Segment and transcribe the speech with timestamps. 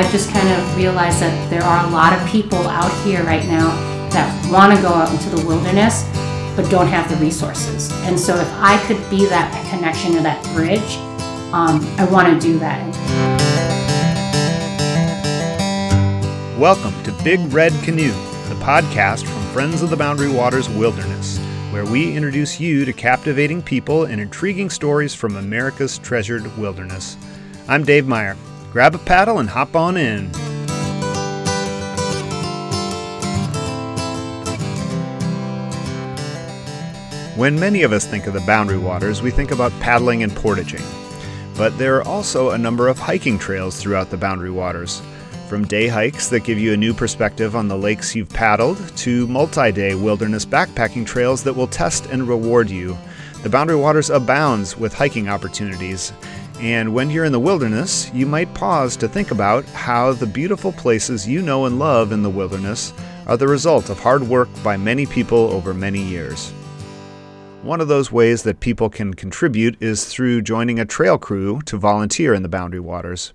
[0.00, 3.44] I've just kind of realized that there are a lot of people out here right
[3.44, 3.68] now
[4.08, 6.04] that want to go out into the wilderness
[6.56, 7.92] but don't have the resources.
[8.06, 10.96] And so if I could be that connection or that bridge,
[11.52, 12.80] um, I want to do that.
[16.58, 18.08] Welcome to Big Red Canoe,
[18.48, 21.36] the podcast from Friends of the Boundary Waters Wilderness,
[21.72, 27.18] where we introduce you to captivating people and intriguing stories from America's treasured wilderness.
[27.68, 28.34] I'm Dave Meyer.
[28.72, 30.30] Grab a paddle and hop on in.
[37.36, 40.84] When many of us think of the Boundary Waters, we think about paddling and portaging.
[41.56, 45.02] But there are also a number of hiking trails throughout the Boundary Waters.
[45.48, 49.26] From day hikes that give you a new perspective on the lakes you've paddled, to
[49.26, 52.96] multi day wilderness backpacking trails that will test and reward you.
[53.42, 56.12] The Boundary Waters abounds with hiking opportunities,
[56.60, 60.72] and when you're in the wilderness, you might pause to think about how the beautiful
[60.72, 62.92] places you know and love in the wilderness
[63.26, 66.50] are the result of hard work by many people over many years.
[67.62, 71.78] One of those ways that people can contribute is through joining a trail crew to
[71.78, 73.32] volunteer in the Boundary Waters.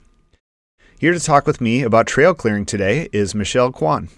[0.99, 4.09] Here to talk with me about trail clearing today is Michelle Kwan.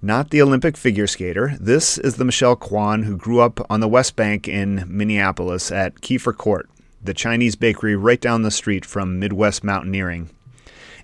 [0.00, 3.88] Not the Olympic figure skater, this is the Michelle Kwan who grew up on the
[3.88, 6.68] West Bank in Minneapolis at Keefer Court
[7.02, 10.30] the Chinese bakery right down the street from Midwest Mountaineering.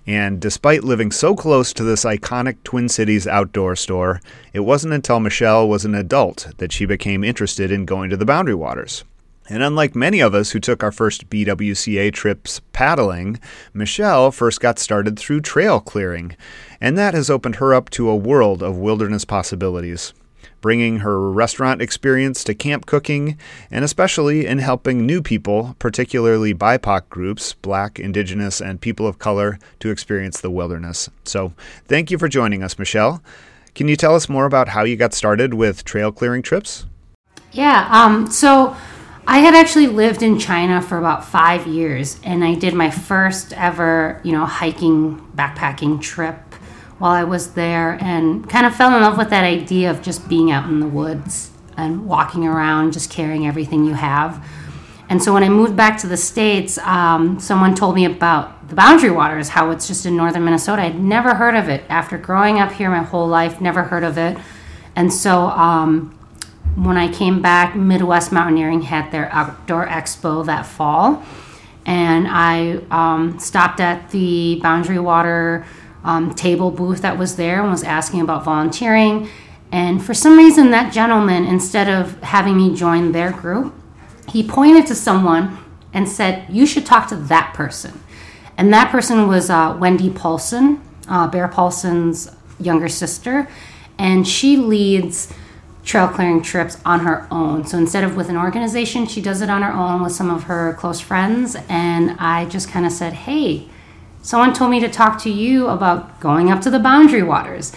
[0.07, 4.21] And despite living so close to this iconic Twin Cities outdoor store,
[4.53, 8.25] it wasn't until Michelle was an adult that she became interested in going to the
[8.25, 9.03] Boundary Waters.
[9.47, 13.39] And unlike many of us who took our first BWCA trips paddling,
[13.73, 16.35] Michelle first got started through trail clearing,
[16.81, 20.13] and that has opened her up to a world of wilderness possibilities
[20.65, 23.37] bringing her restaurant experience to camp cooking,
[23.69, 29.59] and especially in helping new people, particularly BIPOC groups, Black, Indigenous, and people of color,
[29.79, 31.07] to experience the wilderness.
[31.23, 31.53] So,
[31.87, 33.21] thank you for joining us, Michelle.
[33.75, 36.87] Can you tell us more about how you got started with trail clearing trips?
[37.51, 38.75] Yeah, um, so
[39.27, 43.53] I had actually lived in China for about five years, and I did my first
[43.53, 46.37] ever, you know, hiking backpacking trip
[46.99, 50.29] while I was there and kind of fell in love with that idea of just
[50.29, 54.47] being out in the woods and walking around, just carrying everything you have.
[55.09, 58.75] And so when I moved back to the States, um, someone told me about the
[58.75, 60.83] Boundary Waters, how it's just in northern Minnesota.
[60.83, 61.83] I'd never heard of it.
[61.89, 64.37] After growing up here my whole life, never heard of it.
[64.95, 66.14] And so um,
[66.75, 71.23] when I came back, Midwest Mountaineering had their outdoor expo that fall.
[71.85, 75.65] And I um, stopped at the Boundary Water
[76.03, 79.29] um, table booth that was there and was asking about volunteering.
[79.71, 83.73] And for some reason, that gentleman, instead of having me join their group,
[84.29, 85.57] he pointed to someone
[85.93, 87.99] and said, You should talk to that person.
[88.57, 93.47] And that person was uh, Wendy Paulson, uh, Bear Paulson's younger sister.
[93.97, 95.33] And she leads
[95.85, 97.65] trail clearing trips on her own.
[97.65, 100.43] So instead of with an organization, she does it on her own with some of
[100.43, 101.55] her close friends.
[101.69, 103.69] And I just kind of said, Hey,
[104.21, 107.71] someone told me to talk to you about going up to the boundary waters.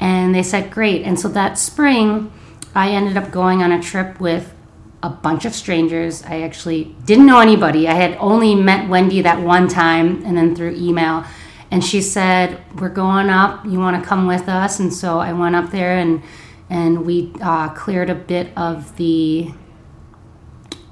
[0.00, 1.02] And they said, great.
[1.02, 2.32] And so that spring,
[2.74, 4.54] I ended up going on a trip with
[5.02, 6.22] a bunch of strangers.
[6.24, 7.86] I actually didn't know anybody.
[7.86, 11.24] I had only met Wendy that one time and then through email.
[11.70, 13.64] And she said, We're going up.
[13.66, 14.80] You want to come with us?
[14.80, 16.22] And so I went up there and
[16.70, 19.52] and we uh, cleared a bit of the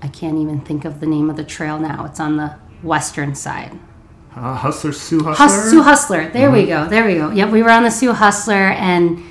[0.02, 2.04] I can't even think of the name of the trail now.
[2.04, 3.78] It's on the western side.
[4.34, 5.46] Uh, Hustler Sioux Hustler.
[5.46, 6.28] Hus- Sioux Hustler.
[6.28, 6.52] There mm-hmm.
[6.52, 6.88] we go.
[6.88, 7.30] There we go.
[7.30, 9.22] Yep, we were on the Sioux Hustler, and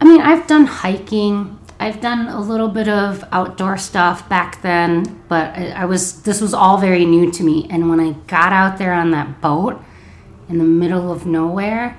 [0.00, 1.58] I mean, I've done hiking.
[1.78, 6.40] I've done a little bit of outdoor stuff back then, but I, I was this
[6.40, 7.68] was all very new to me.
[7.70, 9.80] And when I got out there on that boat
[10.48, 11.96] in the middle of nowhere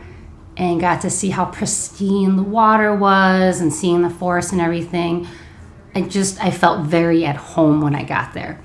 [0.58, 5.28] and got to see how pristine the water was and seeing the forest and everything,
[5.94, 8.62] I just I felt very at home when I got there.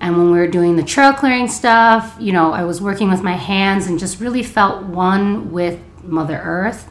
[0.00, 3.22] And when we were doing the trail clearing stuff, you know, I was working with
[3.22, 6.90] my hands and just really felt one with Mother Earth.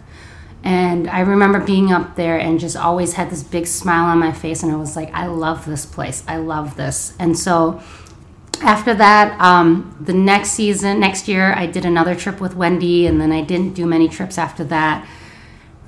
[0.63, 4.31] And I remember being up there and just always had this big smile on my
[4.31, 4.63] face.
[4.63, 6.23] And I was like, I love this place.
[6.27, 7.15] I love this.
[7.19, 7.81] And so
[8.61, 13.07] after that, um, the next season, next year, I did another trip with Wendy.
[13.07, 15.05] And then I didn't do many trips after that.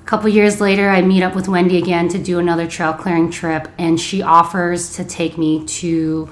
[0.02, 3.30] A couple years later, I meet up with Wendy again to do another trail clearing
[3.30, 3.68] trip.
[3.78, 6.28] And she offers to take me to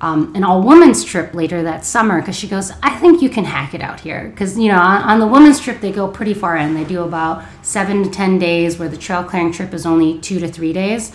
[0.00, 3.44] um, an all women's trip later that summer because she goes, I think you can
[3.44, 4.28] hack it out here.
[4.28, 6.74] Because, you know, on, on, the women's trip, they go pretty far in.
[6.74, 10.38] They do about seven to 10 days, where the trail clearing trip is only two
[10.38, 11.12] to three days.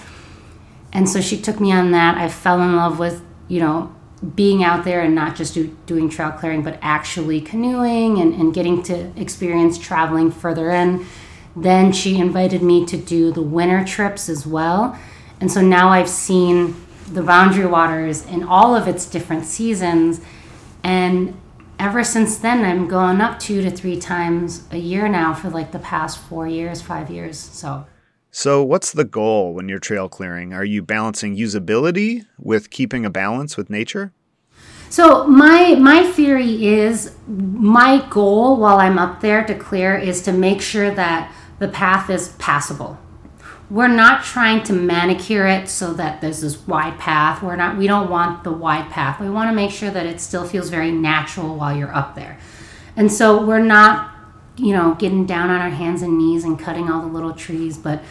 [0.92, 2.18] And so she took me on that.
[2.18, 3.96] I fell in love with, you know,
[4.36, 8.54] being out there and not just do, doing trail clearing, but actually canoeing and, and
[8.54, 11.06] getting to experience traveling further in.
[11.56, 14.98] Then she invited me to do the winter trips as well.
[15.40, 16.76] And so now I've seen
[17.12, 20.22] the Boundary Waters in all of its different seasons.
[20.84, 21.36] And
[21.80, 25.72] ever since then, I'm going up two to three times a year now for like
[25.72, 27.40] the past four years, five years.
[27.40, 27.86] So.
[28.32, 30.54] So, what's the goal when you're trail clearing?
[30.54, 34.14] Are you balancing usability with keeping a balance with nature?
[34.90, 40.34] So my my theory is my goal while I'm up there to clear is to
[40.34, 42.98] make sure that the path is passable
[43.72, 47.42] we're not trying to manicure it so that there's this wide path.
[47.42, 49.22] We're not we don't want the wide path.
[49.22, 52.38] We want to make sure that it still feels very natural while you're up there.
[52.98, 54.11] And so we're not,
[54.62, 57.78] you know, getting down on our hands and knees and cutting all the little trees,
[57.78, 58.02] but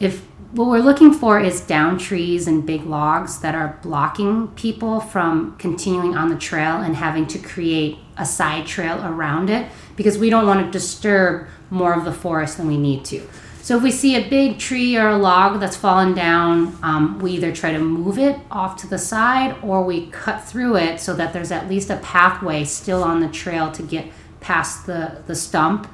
[0.00, 4.98] if what we're looking for is down trees and big logs that are blocking people
[4.98, 10.16] from continuing on the trail and having to create a side trail around it because
[10.16, 13.28] we don't want to disturb more of the forest than we need to.
[13.60, 17.32] So if we see a big tree or a log that's fallen down, um, we
[17.32, 21.12] either try to move it off to the side or we cut through it so
[21.12, 24.06] that there's at least a pathway still on the trail to get
[24.40, 25.88] past the, the stump.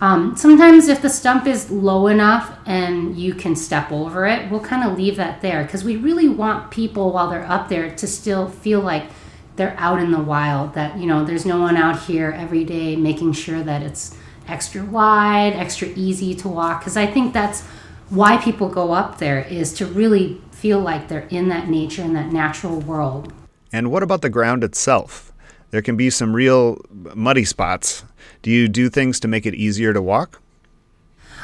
[0.00, 4.60] Um, sometimes if the stump is low enough and you can step over it, we'll
[4.60, 8.06] kind of leave that there because we really want people while they're up there to
[8.08, 9.04] still feel like
[9.54, 12.96] they're out in the wild, that, you know, there's no one out here every day
[12.96, 14.16] making sure that it's
[14.48, 17.62] extra wide, extra easy to walk because I think that's
[18.08, 22.12] why people go up there is to really feel like they're in that nature in
[22.14, 23.32] that natural world.
[23.72, 25.31] And what about the ground itself?
[25.72, 26.80] There can be some real
[27.14, 28.04] muddy spots.
[28.42, 30.40] Do you do things to make it easier to walk?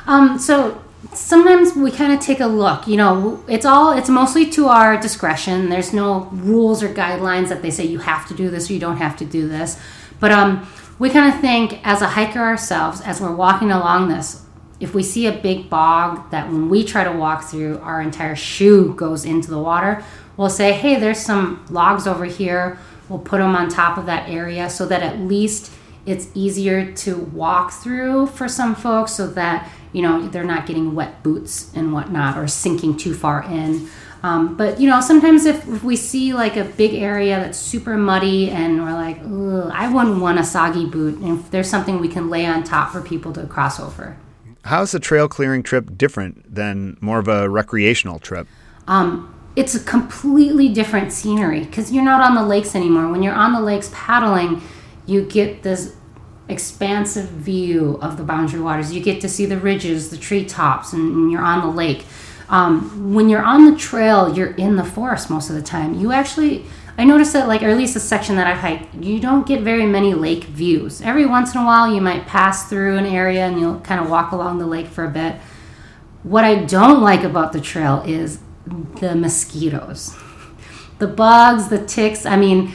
[0.07, 0.83] Um, so
[1.15, 2.87] sometimes we kind of take a look.
[2.87, 5.71] You know, it's all it's mostly to our discretion.
[5.71, 8.79] There's no rules or guidelines that they say you have to do this or you
[8.79, 9.81] don't have to do this.
[10.21, 14.45] But um, we kind of think as a hiker ourselves, as we're walking along this,
[14.79, 18.37] if we see a big bog that when we try to walk through, our entire
[18.37, 20.05] shoe goes into the water,
[20.37, 22.79] we'll say, hey, there's some logs over here.
[23.09, 25.73] We'll put them on top of that area so that at least
[26.07, 30.95] it's easier to walk through for some folks so that, you know, they're not getting
[30.95, 33.89] wet boots and whatnot or sinking too far in.
[34.23, 37.97] Um, but you know, sometimes if, if, we see like a big area that's super
[37.97, 39.19] muddy and we're like,
[39.73, 42.91] I wouldn't want a soggy boot, and if there's something we can lay on top
[42.91, 44.17] for people to cross over.
[44.65, 48.49] How's the trail clearing trip different than more of a recreational trip?
[48.89, 53.11] Um, it's a completely different scenery because you're not on the lakes anymore.
[53.11, 54.63] When you're on the lakes paddling,
[55.05, 55.97] you get this
[56.49, 58.93] expansive view of the boundary waters.
[58.93, 62.07] You get to see the ridges, the treetops, and, and you're on the lake.
[62.49, 65.95] Um, when you're on the trail, you're in the forest most of the time.
[65.95, 66.65] You actually,
[66.97, 69.63] I noticed that, like, or at least the section that I hiked, you don't get
[69.63, 71.03] very many lake views.
[71.03, 74.09] Every once in a while, you might pass through an area and you'll kind of
[74.09, 75.35] walk along the lake for a bit.
[76.23, 78.39] What I don't like about the trail is
[79.01, 80.17] the mosquitoes,
[80.99, 82.27] the bugs, the ticks.
[82.27, 82.73] I mean,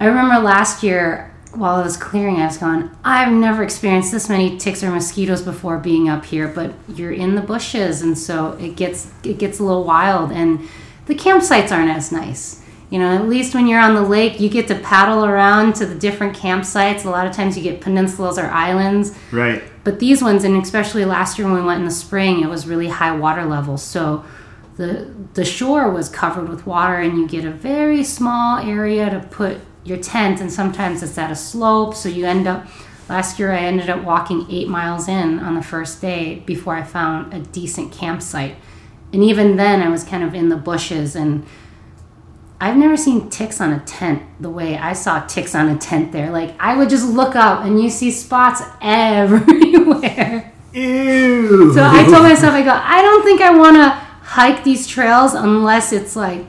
[0.00, 4.28] I remember last year while I was clearing, I was going, I've never experienced this
[4.28, 8.52] many ticks or mosquitoes before being up here, but you're in the bushes, and so
[8.52, 10.68] it gets it gets a little wild, and
[11.06, 12.62] the campsites aren't as nice.
[12.90, 15.86] You know, at least when you're on the lake, you get to paddle around to
[15.86, 17.06] the different campsites.
[17.06, 19.16] A lot of times you get peninsulas or islands.
[19.30, 19.62] Right.
[19.82, 22.66] But these ones, and especially last year when we went in the spring, it was
[22.66, 23.82] really high water levels.
[23.82, 24.24] So
[24.76, 29.20] the the shore was covered with water, and you get a very small area to
[29.20, 31.94] put your tent, and sometimes it's at a slope.
[31.94, 32.66] So you end up,
[33.08, 36.82] last year I ended up walking eight miles in on the first day before I
[36.82, 38.56] found a decent campsite.
[39.12, 41.46] And even then, I was kind of in the bushes, and
[42.60, 46.12] I've never seen ticks on a tent the way I saw ticks on a tent
[46.12, 46.30] there.
[46.30, 50.52] Like, I would just look up and you see spots everywhere.
[50.72, 51.74] Ew.
[51.74, 54.01] So I told myself, I go, I don't think I want to
[54.32, 56.42] hike these trails unless it's like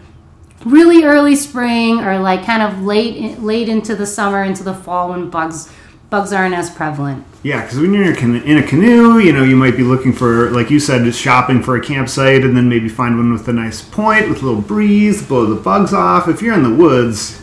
[0.66, 5.10] really early spring or like kind of late late into the summer into the fall
[5.10, 5.70] when bugs
[6.10, 7.25] bugs aren't as prevalent.
[7.42, 10.70] Yeah, because when you're in a canoe, you know, you might be looking for, like
[10.70, 13.82] you said, just shopping for a campsite and then maybe find one with a nice
[13.82, 16.28] point with a little breeze, blow the bugs off.
[16.28, 17.42] If you're in the woods,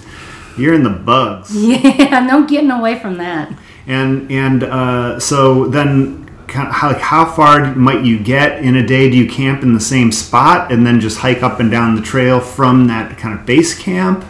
[0.57, 1.55] you're in the bugs.
[1.55, 3.53] Yeah, no getting away from that.
[3.87, 6.20] And and uh, so then
[6.53, 9.11] how, like how far might you get in a day?
[9.11, 12.03] Do you camp in the same spot and then just hike up and down the
[12.03, 14.25] trail from that kind of base camp?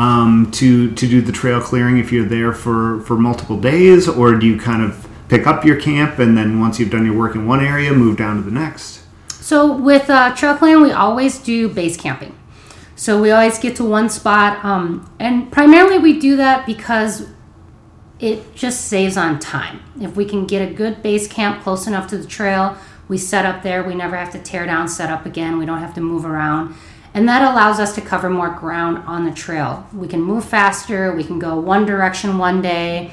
[0.00, 4.34] um, to to do the trail clearing if you're there for for multiple days, or
[4.34, 7.34] do you kind of pick up your camp and then once you've done your work
[7.34, 9.02] in one area, move down to the next?
[9.28, 12.34] So with uh, trail we always do base camping.
[12.96, 17.26] So we always get to one spot, um, and primarily we do that because
[18.20, 19.80] it just saves on time.
[20.00, 22.76] If we can get a good base camp close enough to the trail,
[23.08, 23.82] we set up there.
[23.82, 25.58] We never have to tear down, set up again.
[25.58, 26.74] We don't have to move around.
[27.12, 29.86] And that allows us to cover more ground on the trail.
[29.92, 33.10] We can move faster, we can go one direction one day,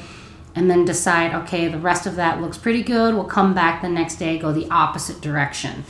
[0.53, 3.15] and then decide, okay, the rest of that looks pretty good.
[3.15, 5.83] We'll come back the next day, go the opposite direction.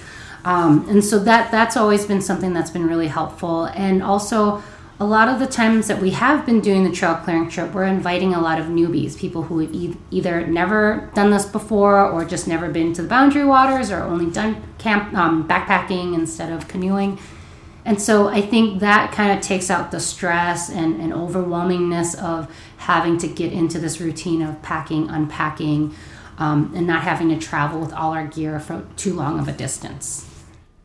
[0.45, 3.65] Um, and so that that's always been something that's been really helpful.
[3.65, 4.63] And also,
[4.99, 7.83] a lot of the times that we have been doing the trail clearing trip, we're
[7.83, 12.25] inviting a lot of newbies, people who have e- either never done this before or
[12.25, 16.67] just never been to the boundary waters or only done camp um, backpacking instead of
[16.67, 17.19] canoeing.
[17.85, 22.53] And so I think that kind of takes out the stress and, and overwhelmingness of
[22.77, 25.95] having to get into this routine of packing, unpacking,
[26.39, 29.53] um, and not having to travel with all our gear for too long of a
[29.53, 30.26] distance.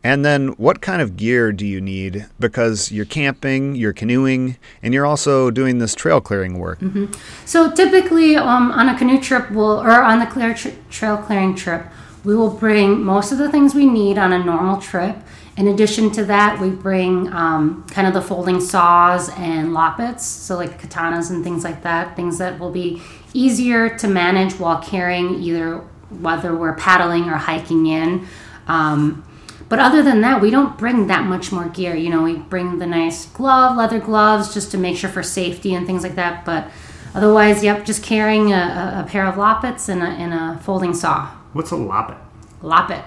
[0.04, 2.26] And then, what kind of gear do you need?
[2.40, 6.80] Because you're camping, you're canoeing, and you're also doing this trail clearing work.
[6.80, 7.12] Mm-hmm.
[7.44, 11.54] So, typically, um, on a canoe trip, we'll, or on the clear tra- trail clearing
[11.54, 11.86] trip,
[12.24, 15.16] we will bring most of the things we need on a normal trip.
[15.56, 20.56] In addition to that, we bring um, kind of the folding saws and loppets, so
[20.56, 23.02] like katanas and things like that, things that will be
[23.34, 25.78] easier to manage while carrying, either
[26.20, 28.26] whether we're paddling or hiking in.
[28.66, 29.24] Um,
[29.72, 31.96] but other than that, we don't bring that much more gear.
[31.96, 35.72] You know, we bring the nice glove, leather gloves, just to make sure for safety
[35.72, 36.44] and things like that.
[36.44, 36.68] But
[37.14, 41.28] otherwise, yep, just carrying a, a pair of loppets and a, and a folding saw.
[41.54, 42.18] What's a loppet?
[42.60, 43.02] Loppet.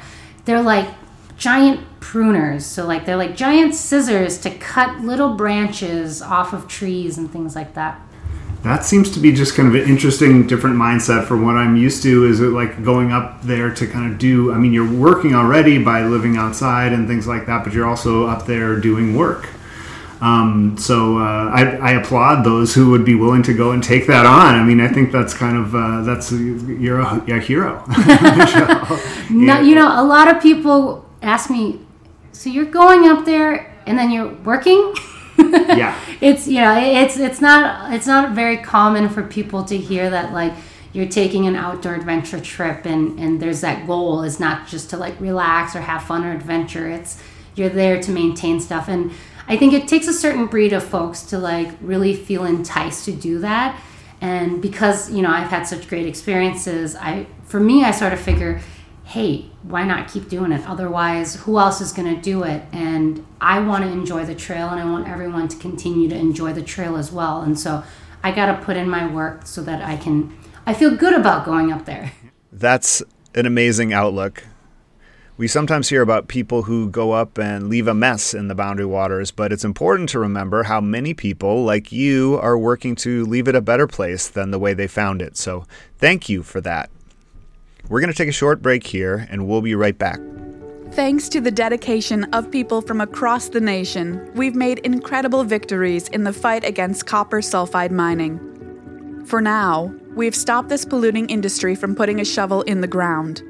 [0.45, 0.89] They're like
[1.37, 2.63] giant pruners.
[2.63, 7.55] So like they're like giant scissors to cut little branches off of trees and things
[7.55, 8.01] like that.
[8.65, 12.01] That seems to be just kind of an interesting, different mindset from what I'm used
[12.01, 12.25] to.
[12.25, 14.51] Is it like going up there to kind of do?
[14.51, 18.25] I mean, you're working already by living outside and things like that, but you're also
[18.25, 19.47] up there doing work.
[20.19, 24.07] Um, so uh, I, I, applaud those who would be willing to go and take
[24.07, 24.55] that on.
[24.55, 27.83] I mean, I think that's kind of uh, that's you're a, you're a hero.
[29.29, 31.81] no, you know, a lot of people ask me,
[32.31, 34.95] so you're going up there and then you're working.
[35.77, 40.09] yeah, it's you know, it's it's not it's not very common for people to hear
[40.09, 40.53] that like
[40.93, 44.97] you're taking an outdoor adventure trip and and there's that goal is not just to
[44.97, 46.89] like relax or have fun or adventure.
[46.89, 47.21] It's
[47.55, 49.11] you're there to maintain stuff and
[49.47, 53.11] I think it takes a certain breed of folks to like really feel enticed to
[53.11, 53.79] do that.
[54.21, 58.19] And because, you know, I've had such great experiences, I for me I sort of
[58.19, 58.61] figure,
[59.05, 60.67] hey, why not keep doing it?
[60.67, 62.63] Otherwise, who else is going to do it?
[62.71, 66.53] And I want to enjoy the trail and I want everyone to continue to enjoy
[66.53, 67.41] the trail as well.
[67.41, 67.83] And so
[68.23, 70.35] I got to put in my work so that I can
[70.65, 72.11] I feel good about going up there.
[72.51, 73.03] That's
[73.35, 74.43] an amazing outlook.
[75.37, 78.85] We sometimes hear about people who go up and leave a mess in the boundary
[78.85, 83.49] waters, but it's important to remember how many people, like you, are working to leave
[83.49, 85.35] it a better place than the way they found it.
[85.35, 85.65] So
[85.97, 86.89] thank you for that.
[87.89, 90.19] We're going to take a short break here, and we'll be right back.
[90.91, 96.23] Thanks to the dedication of people from across the nation, we've made incredible victories in
[96.23, 98.39] the fight against copper sulfide mining.
[99.25, 103.41] For now, we've stopped this polluting industry from putting a shovel in the ground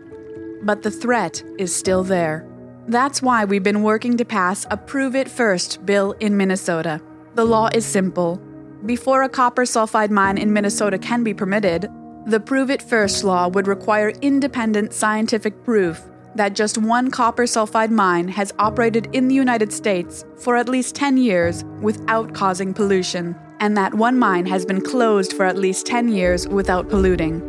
[0.65, 2.46] but the threat is still there.
[2.88, 7.01] That's why we've been working to pass a Prove It First bill in Minnesota.
[7.36, 8.38] The law is simple.
[8.86, 11.89] Before a copper sulfide mine in Minnesota can be permitted,
[12.27, 16.01] the Prove It First law would require independent scientific proof
[16.34, 20.96] that just one copper sulfide mine has operated in the United States for at least
[20.96, 25.86] 10 years without causing pollution, and that one mine has been closed for at least
[25.86, 27.44] 10 years without polluting.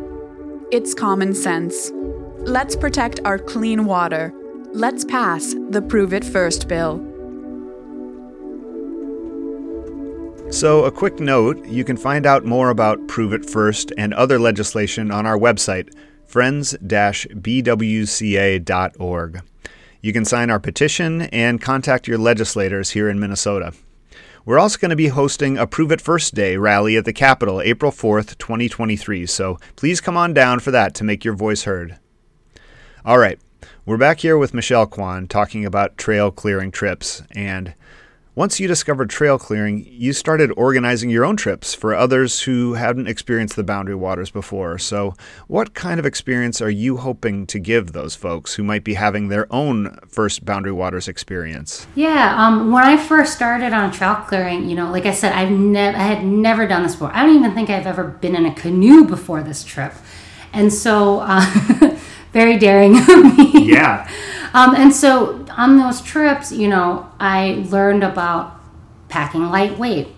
[0.71, 1.91] It's common sense.
[2.41, 4.31] Let's protect our clean water.
[4.75, 6.99] Let's pass the Prove It First bill.
[10.51, 14.39] So, a quick note you can find out more about Prove It First and other
[14.39, 15.93] legislation on our website,
[16.25, 17.33] friends bwca.org.
[20.01, 23.75] You can sign our petition and contact your legislators here in Minnesota.
[24.45, 27.61] We're also going to be hosting a Prove It First Day rally at the Capitol
[27.61, 31.99] April 4th, 2023, so please come on down for that to make your voice heard.
[33.05, 33.39] All right,
[33.85, 37.23] we're back here with Michelle Kwan talking about trail clearing trips.
[37.33, 37.75] And
[38.37, 43.07] Once you discovered trail clearing, you started organizing your own trips for others who hadn't
[43.07, 44.77] experienced the Boundary Waters before.
[44.77, 45.15] So,
[45.47, 49.29] what kind of experience are you hoping to give those folks who might be having
[49.29, 51.87] their own first Boundary Waters experience?
[51.95, 55.51] Yeah, um, when I first started on trail clearing, you know, like I said, I've
[55.51, 57.13] never, I had never done this before.
[57.15, 59.95] I don't even think I've ever been in a canoe before this trip,
[60.53, 61.41] and so uh,
[62.35, 63.73] very daring of me.
[63.73, 64.11] Yeah.
[64.55, 68.61] Um, and so on those trips, you know, I learned about
[69.09, 70.09] packing lightweight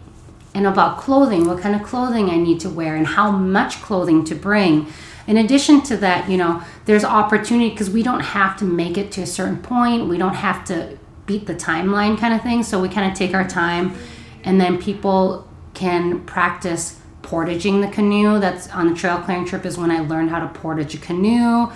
[0.55, 4.25] and about clothing, what kind of clothing I need to wear and how much clothing
[4.25, 4.89] to bring.
[5.29, 9.13] In addition to that, you know, there's opportunity because we don't have to make it
[9.13, 10.09] to a certain point.
[10.09, 12.63] We don't have to beat the timeline kind of thing.
[12.63, 13.95] So we kind of take our time
[14.43, 18.41] and then people can practice portaging the canoe.
[18.41, 21.71] That's on the trail clearing trip is when I learned how to portage a canoe.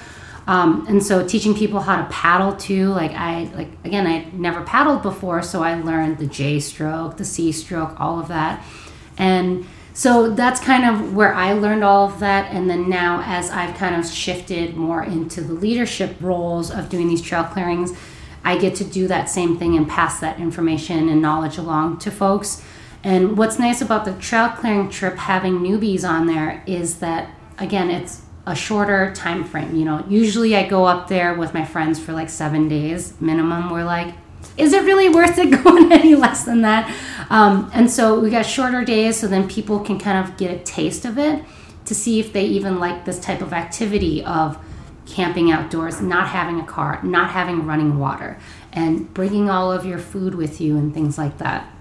[0.47, 4.63] Um, and so teaching people how to paddle too like i like again i never
[4.63, 8.65] paddled before so i learned the j stroke the c stroke all of that.
[9.19, 13.51] And so that's kind of where i learned all of that and then now as
[13.51, 17.93] i've kind of shifted more into the leadership roles of doing these trail clearings
[18.43, 22.11] i get to do that same thing and pass that information and knowledge along to
[22.11, 22.63] folks.
[23.05, 27.91] And what's nice about the trail clearing trip having newbies on there is that again
[27.91, 29.75] it's a shorter time frame.
[29.75, 33.71] You know, usually I go up there with my friends for like seven days minimum.
[33.71, 34.15] We're like,
[34.57, 36.93] is it really worth it going any less than that?
[37.31, 40.59] Um, and so we got shorter days, so then people can kind of get a
[40.65, 41.45] taste of it
[41.85, 44.59] to see if they even like this type of activity of
[45.07, 48.39] camping outdoors, not having a car, not having running water,
[48.73, 51.72] and bringing all of your food with you and things like that.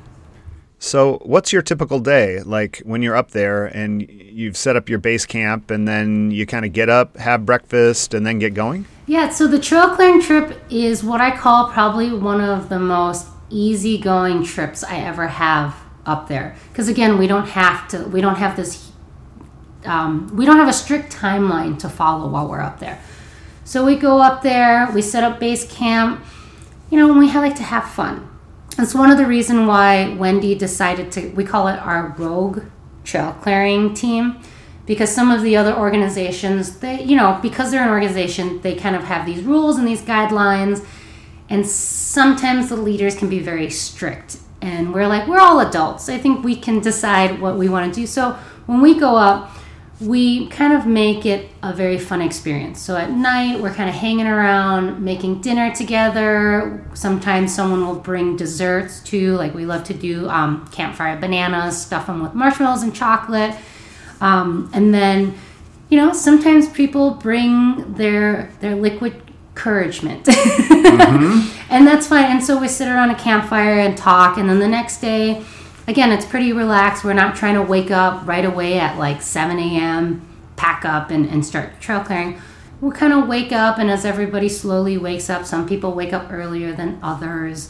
[0.84, 4.98] So, what's your typical day like when you're up there and you've set up your
[4.98, 8.88] base camp and then you kind of get up, have breakfast, and then get going?
[9.06, 13.28] Yeah, so the trail clearing trip is what I call probably one of the most
[13.52, 15.76] easygoing trips I ever have
[16.08, 16.56] up there.
[16.72, 18.92] Because again, we don't have to, we don't have this,
[19.86, 23.00] um, we don't have a strict timeline to follow while we're up there.
[23.66, 26.26] So we go up there, we set up base camp,
[26.90, 28.31] you know, and we like to have fun
[28.78, 32.64] that's one of the reason why Wendy decided to, we call it our rogue
[33.04, 34.42] trail clearing team,
[34.86, 38.96] because some of the other organizations, they, you know, because they're an organization, they kind
[38.96, 40.86] of have these rules and these guidelines,
[41.50, 44.38] and sometimes the leaders can be very strict.
[44.62, 46.08] And we're like, we're all adults.
[46.08, 48.08] I think we can decide what we want to do.
[48.08, 48.34] So
[48.68, 49.52] when we go up,
[50.02, 52.82] we kind of make it a very fun experience.
[52.82, 56.84] So at night, we're kind of hanging around, making dinner together.
[56.96, 59.36] Sometimes someone will bring desserts too.
[59.36, 63.56] Like we love to do um, campfire bananas, stuff them with marshmallows and chocolate.
[64.22, 65.36] Um, and then,
[65.90, 71.72] you know, sometimes people bring their their liquid encouragement, mm-hmm.
[71.72, 72.26] and that's fine.
[72.26, 74.38] And so we sit around a campfire and talk.
[74.38, 75.44] And then the next day
[75.92, 77.04] again, it's pretty relaxed.
[77.04, 80.26] We're not trying to wake up right away at like 7 a.m.,
[80.56, 82.42] pack up, and, and start trail clearing.
[82.80, 86.32] We'll kind of wake up, and as everybody slowly wakes up, some people wake up
[86.32, 87.70] earlier than others.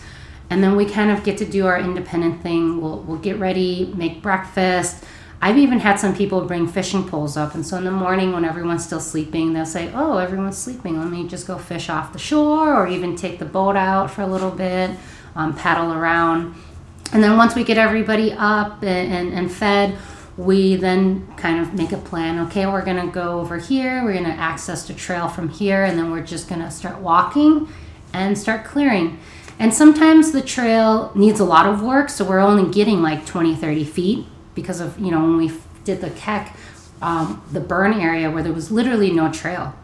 [0.52, 2.80] And then we kind of get to do our independent thing.
[2.80, 5.04] We'll, we'll get ready, make breakfast.
[5.42, 7.56] I've even had some people bring fishing poles up.
[7.56, 11.00] And so in the morning, when everyone's still sleeping, they'll say, Oh, everyone's sleeping.
[11.00, 14.22] Let me just go fish off the shore or even take the boat out for
[14.22, 14.92] a little bit,
[15.36, 16.54] um, paddle around.
[17.14, 19.98] And then once we get everybody up and, and, and fed,
[20.38, 22.40] we then kind of make a plan.
[22.48, 24.04] Okay, we're going to go over here.
[24.04, 27.00] We're going to access the trail from here, and then we're just going to start
[27.00, 27.68] walking
[28.14, 29.20] and start clearing.
[29.60, 33.56] And sometimes the trail needs a lot of work, so we're only getting like 20,
[33.56, 35.52] 30 feet because of, you know, when we
[35.84, 36.56] did the Kek,
[37.02, 39.76] um, the burn area where there was literally no trail.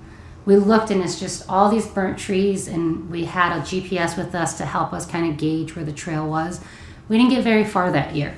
[0.46, 4.34] We looked and it's just all these burnt trees, and we had a GPS with
[4.34, 6.62] us to help us kind of gauge where the trail was.
[7.10, 8.36] We didn't get very far that year.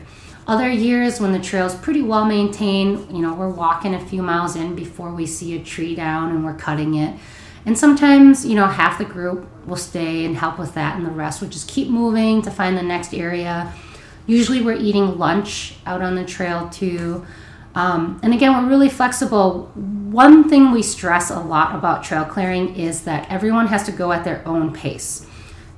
[0.48, 4.56] Other years, when the trail's pretty well maintained, you know, we're walking a few miles
[4.56, 7.16] in before we see a tree down and we're cutting it.
[7.66, 11.12] And sometimes, you know, half the group will stay and help with that, and the
[11.12, 13.74] rest will just keep moving to find the next area.
[14.26, 17.26] Usually, we're eating lunch out on the trail too.
[17.76, 19.72] Um, and again, we're really flexible.
[19.76, 24.12] One thing we stress a lot about trail clearing is that everyone has to go
[24.12, 25.28] at their own pace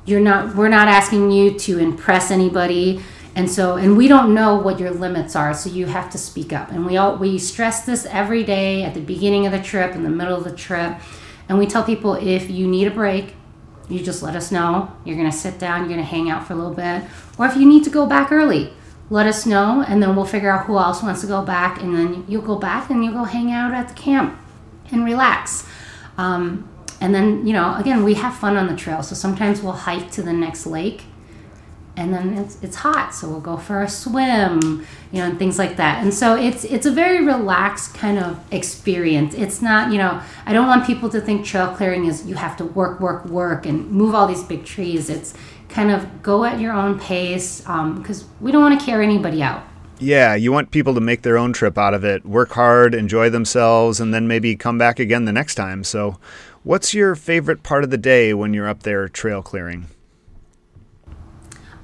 [0.05, 3.01] you're not we're not asking you to impress anybody.
[3.35, 6.51] And so and we don't know what your limits are so you have to speak
[6.51, 6.71] up.
[6.71, 10.03] And we all we stress this every day at the beginning of the trip in
[10.03, 10.97] the middle of the trip.
[11.47, 13.35] And we tell people if you need a break
[13.89, 14.89] you just let us know.
[15.03, 17.03] You're going to sit down you're going to hang out for a little bit.
[17.37, 18.73] Or if you need to go back early
[19.11, 21.81] let us know and then we'll figure out who else wants to go back.
[21.81, 24.39] And then you'll go back and you'll go hang out at the camp
[24.89, 25.67] and relax.
[26.17, 26.67] Um,
[27.01, 29.03] and then, you know, again, we have fun on the trail.
[29.03, 31.03] So sometimes we'll hike to the next lake
[31.97, 33.13] and then it's, it's hot.
[33.13, 36.03] So we'll go for a swim you know and things like that.
[36.03, 39.33] And so it's it's a very relaxed kind of experience.
[39.33, 42.55] It's not you know i don't want people to think trail clearing is you have
[42.57, 45.09] to work work work and move all these big trees.
[45.09, 45.33] It's
[45.69, 49.41] kind of go at your own pace because um, we don't want to carry anybody
[49.41, 49.63] out.
[49.99, 53.29] Yeah, you want people to make their own trip out of it, work hard, enjoy
[53.29, 55.83] themselves, and then maybe come back again the next time.
[55.83, 56.17] So,
[56.63, 59.87] what's your favorite part of the day when you're up there trail clearing?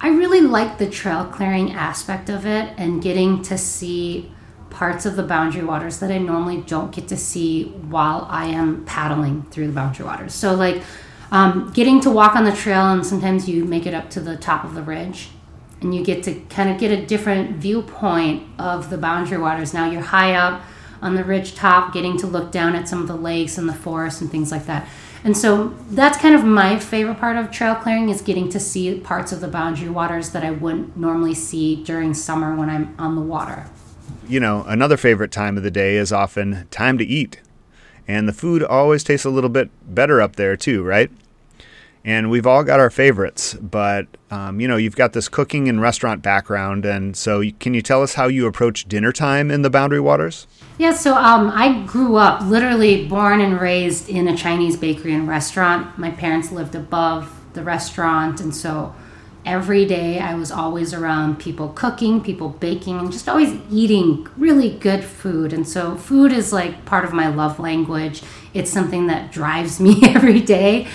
[0.00, 4.32] I really like the trail clearing aspect of it and getting to see
[4.70, 8.84] parts of the boundary waters that I normally don't get to see while I am
[8.84, 10.34] paddling through the boundary waters.
[10.34, 10.82] So, like
[11.32, 14.36] um, getting to walk on the trail, and sometimes you make it up to the
[14.36, 15.30] top of the ridge
[15.80, 19.72] and you get to kind of get a different viewpoint of the boundary waters.
[19.72, 20.62] Now you're high up
[21.00, 23.74] on the ridge top, getting to look down at some of the lakes and the
[23.74, 24.88] forests and things like that.
[25.24, 28.98] And so that's kind of my favorite part of trail clearing is getting to see
[29.00, 33.16] parts of the boundary waters that I wouldn't normally see during summer when I'm on
[33.16, 33.66] the water.
[34.28, 37.40] You know, another favorite time of the day is often time to eat.
[38.06, 41.10] And the food always tastes a little bit better up there too, right?
[42.04, 45.80] And we've all got our favorites but um, you know you've got this cooking and
[45.80, 49.70] restaurant background and so can you tell us how you approach dinner time in the
[49.70, 50.46] boundary waters?
[50.78, 55.28] Yeah so um, i grew up literally born and raised in a chinese bakery and
[55.28, 55.98] restaurant.
[55.98, 58.94] My parents lived above the restaurant and so
[59.46, 64.70] every day i was always around people cooking people baking and just always eating really
[64.70, 65.52] good food.
[65.52, 68.22] And so food is like part of my love language.
[68.54, 70.88] It's something that drives me every day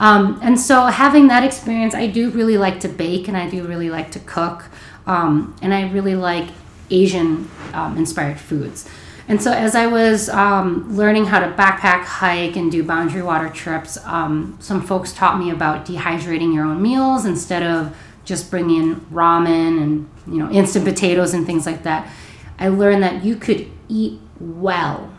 [0.00, 3.66] um, and so having that experience, I do really like to bake and I do
[3.66, 4.64] really like to cook.
[5.06, 6.48] Um, and I really like
[6.90, 8.88] Asian um, inspired foods.
[9.28, 13.48] And so as I was um, learning how to backpack, hike, and do boundary water
[13.48, 18.96] trips, um, some folks taught me about dehydrating your own meals instead of just bringing
[19.12, 22.10] ramen and you know instant potatoes and things like that.
[22.58, 25.12] I learned that you could eat well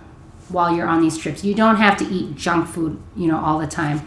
[0.50, 1.44] while you're on these trips.
[1.44, 4.02] You don't have to eat junk food, you know, all the time.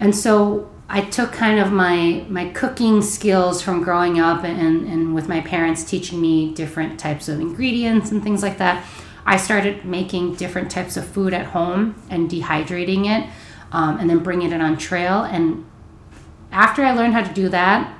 [0.00, 5.14] And so I took kind of my my cooking skills from growing up and, and
[5.14, 8.84] with my parents teaching me different types of ingredients and things like that.
[9.24, 13.28] I started making different types of food at home and dehydrating it
[13.72, 15.24] um, and then bringing it on trail.
[15.24, 15.66] And
[16.52, 17.92] after I learned how to do that,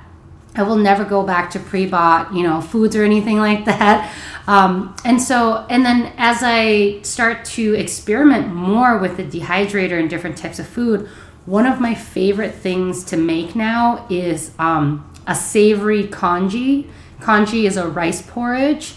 [0.55, 4.11] I will never go back to pre-bought, you know, foods or anything like that.
[4.47, 10.09] Um, and so, and then as I start to experiment more with the dehydrator and
[10.09, 11.09] different types of food,
[11.47, 16.89] one of my favorite things to make now is um, a savory congee.
[17.21, 18.95] Congee is a rice porridge,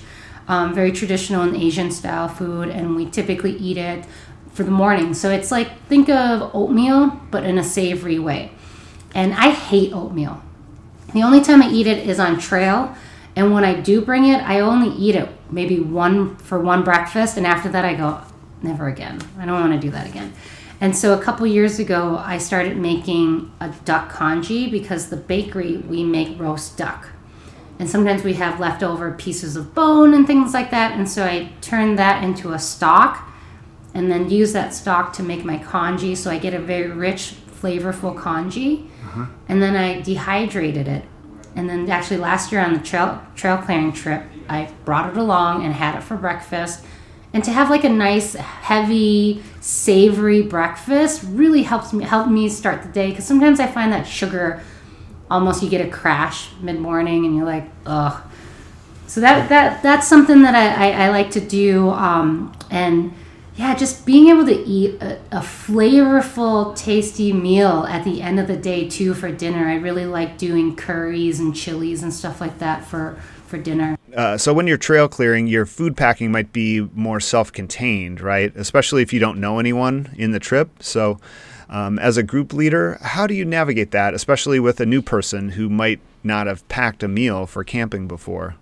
[0.49, 4.05] um, very traditional and Asian style food, and we typically eat it
[4.53, 5.15] for the morning.
[5.15, 8.51] So it's like think of oatmeal, but in a savory way.
[9.15, 10.43] And I hate oatmeal.
[11.15, 12.97] The only time I eat it is on trail,
[13.37, 17.37] and when I do bring it, I only eat it maybe one for one breakfast,
[17.37, 18.21] and after that I go,
[18.61, 19.21] never again.
[19.39, 20.33] I don't want to do that again.
[20.81, 25.77] And so a couple years ago, I started making a duck congee because the bakery
[25.77, 27.11] we make roast duck.
[27.79, 30.93] And sometimes we have leftover pieces of bone and things like that.
[30.93, 33.31] And so I turned that into a stock
[33.95, 36.15] and then use that stock to make my congee.
[36.15, 38.91] So I get a very rich, flavorful congee.
[39.05, 39.27] Uh-huh.
[39.49, 41.05] And then I dehydrated it.
[41.57, 45.65] And then actually last year on the trail, trail clearing trip, I brought it along
[45.65, 46.85] and had it for breakfast
[47.33, 52.83] and to have like a nice heavy savory breakfast really helps me help me start
[52.83, 54.63] the day because sometimes i find that sugar
[55.31, 58.21] almost you get a crash mid-morning and you're like ugh.
[59.07, 63.13] So that that that's something that i, I, I like to do um, and
[63.57, 68.47] yeah just being able to eat a, a flavorful tasty meal at the end of
[68.47, 69.69] the day too for dinner.
[69.69, 73.99] I really like doing curries and chilies and stuff like that for for dinner.
[74.17, 78.55] Uh, so when you're trail clearing, your food packing might be more self-contained, right?
[78.57, 80.83] Especially if you don't know anyone in the trip.
[80.83, 81.21] So,
[81.69, 85.51] um, as a group leader, how do you navigate that, especially with a new person
[85.51, 88.57] who might not have packed a meal for camping before?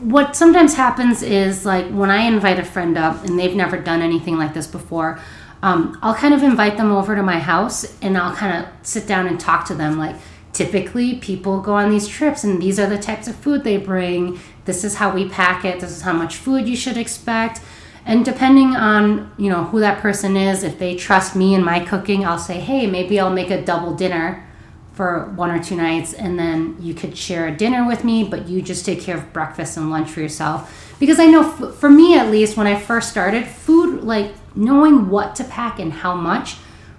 [0.00, 4.02] What sometimes happens is like when I invite a friend up and they've never done
[4.02, 5.20] anything like this before,
[5.62, 9.06] um, I'll kind of invite them over to my house and I'll kind of sit
[9.06, 10.16] down and talk to them like
[10.58, 14.40] typically people go on these trips and these are the types of food they bring.
[14.64, 15.78] This is how we pack it.
[15.78, 17.60] This is how much food you should expect.
[18.04, 21.78] And depending on you know who that person is if they trust me and my
[21.84, 24.46] cooking i'll say hey maybe i'll make a double dinner
[24.94, 28.48] for one or two nights and then you could share a dinner with me but
[28.48, 30.96] you just take care of breakfast and lunch for yourself.
[30.98, 31.44] Because i know
[31.82, 35.92] for me at least when i first started food like knowing what to pack and
[35.92, 36.56] how much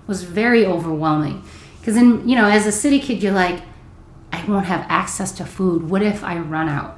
[0.08, 1.44] was very overwhelming
[1.80, 3.62] because then, you know, as a city kid, you're like,
[4.32, 5.90] I won't have access to food.
[5.90, 6.98] What if I run out?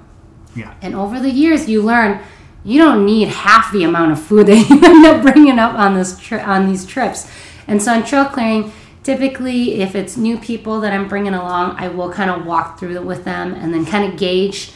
[0.56, 0.74] Yeah.
[0.82, 2.22] And over the years, you learn
[2.64, 5.96] you don't need half the amount of food that you end up bringing up on
[5.96, 7.30] this tri- on these trips.
[7.68, 8.72] And so on trail clearing,
[9.04, 12.96] typically, if it's new people that I'm bringing along, I will kind of walk through
[12.96, 14.72] it with them and then kind of gauge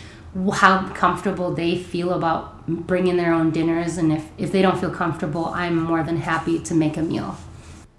[0.53, 3.97] how comfortable they feel about bringing their own dinners.
[3.97, 7.37] And if, if they don't feel comfortable, I'm more than happy to make a meal.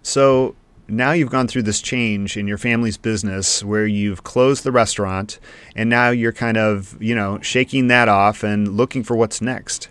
[0.02, 0.54] So
[0.88, 5.38] now you've gone through this change in your family's business where you've closed the restaurant
[5.74, 9.88] and now you're kind of, you know, shaking that off and looking for what's next.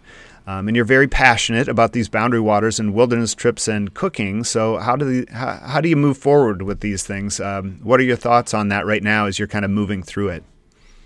[0.48, 4.44] Um, and you're very passionate about these boundary waters and wilderness trips and cooking.
[4.44, 7.40] So how do the, how, how do you move forward with these things?
[7.40, 10.30] Um, what are your thoughts on that right now as you're kind of moving through
[10.30, 10.44] it?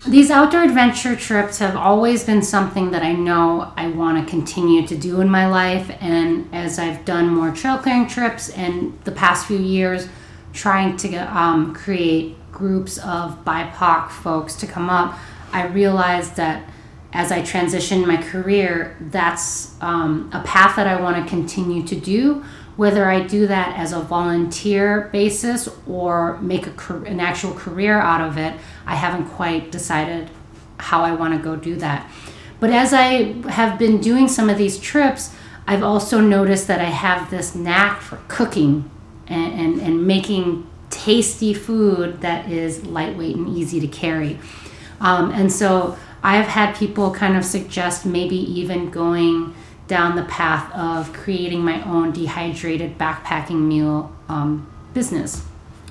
[0.06, 4.86] These outdoor adventure trips have always been something that I know I want to continue
[4.86, 5.94] to do in my life.
[6.00, 10.08] And as I've done more trail clearing trips and the past few years,
[10.54, 15.18] trying to um, create groups of BIPOC folks to come up,
[15.52, 16.66] I realized that
[17.12, 21.96] as I transition my career, that's um, a path that I want to continue to
[21.96, 22.42] do
[22.80, 28.22] whether I do that as a volunteer basis or make a, an actual career out
[28.22, 28.54] of it,
[28.86, 30.30] I haven't quite decided
[30.78, 32.10] how I want to go do that.
[32.58, 35.34] But as I have been doing some of these trips,
[35.66, 38.90] I've also noticed that I have this knack for cooking
[39.26, 44.38] and, and, and making tasty food that is lightweight and easy to carry.
[45.02, 49.54] Um, and so I've had people kind of suggest maybe even going
[49.90, 55.44] down the path of creating my own dehydrated backpacking meal um, business.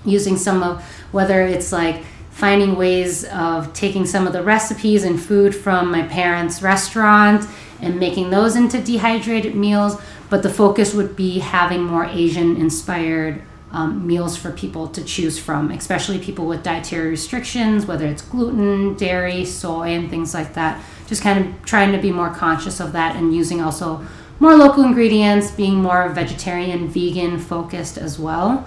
[0.05, 0.81] Using some of
[1.11, 6.03] whether it's like finding ways of taking some of the recipes and food from my
[6.03, 7.45] parents restaurant
[7.81, 13.41] and making those into dehydrated meals but the focus would be having more asian inspired
[13.71, 18.93] um, meals for people to choose from especially people with dietary restrictions whether it's gluten
[18.95, 22.93] dairy soy and things like that just kind of trying to be more conscious of
[22.93, 24.05] that and using also
[24.39, 28.65] more local ingredients, being more vegetarian, vegan focused as well.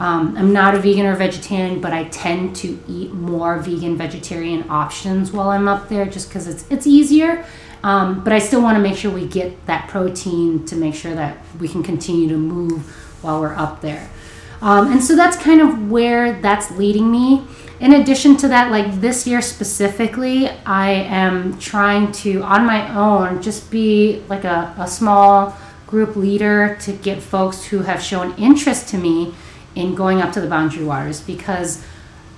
[0.00, 4.68] Um, I'm not a vegan or vegetarian, but I tend to eat more vegan vegetarian
[4.68, 7.44] options while I'm up there just because it's it's easier.
[7.84, 11.14] Um, but I still want to make sure we get that protein to make sure
[11.14, 12.82] that we can continue to move
[13.22, 14.08] while we're up there.
[14.62, 17.44] Um, and so that's kind of where that's leading me
[17.82, 23.42] in addition to that, like this year specifically, I am trying to, on my own,
[23.42, 28.88] just be like a, a small group leader to get folks who have shown interest
[28.90, 29.34] to me
[29.74, 31.84] in going up to the boundary waters because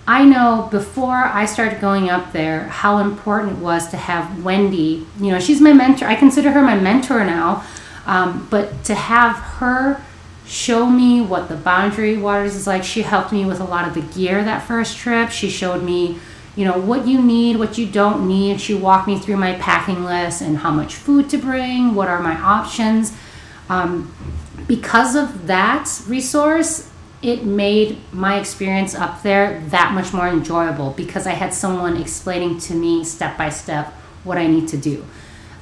[0.07, 5.07] I know before I started going up there how important it was to have Wendy.
[5.21, 6.07] You know, she's my mentor.
[6.07, 7.67] I consider her my mentor now.
[8.07, 10.03] Um, but to have her
[10.47, 12.85] show me what the boundary waters is like.
[12.85, 15.31] She helped me with a lot of the gear that first trip.
[15.31, 16.19] She showed me,
[16.57, 18.61] you know, what you need, what you don't need.
[18.61, 22.21] She walked me through my packing list and how much food to bring, what are
[22.21, 23.17] my options.
[23.69, 24.15] Um,
[24.67, 26.91] because of that resource,
[27.23, 32.59] it made my experience up there that much more enjoyable because I had someone explaining
[32.61, 33.93] to me step by step
[34.25, 35.05] what I need to do.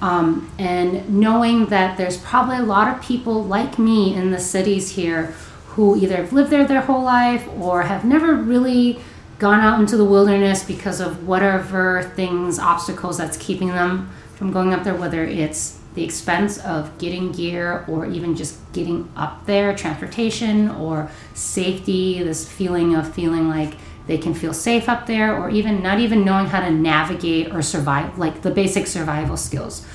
[0.02, 4.90] Um, and knowing that there's probably a lot of people like me in the cities
[4.90, 5.26] here
[5.68, 8.98] who either have lived there their whole life or have never really
[9.38, 14.74] gone out into the wilderness because of whatever things, obstacles that's keeping them from going
[14.74, 19.74] up there, whether it's the expense of getting gear or even just getting up there,
[19.74, 23.74] transportation or safety, this feeling of feeling like
[24.06, 27.62] they can feel safe up there, or even not even knowing how to navigate or
[27.62, 29.86] survive, like the basic survival skills.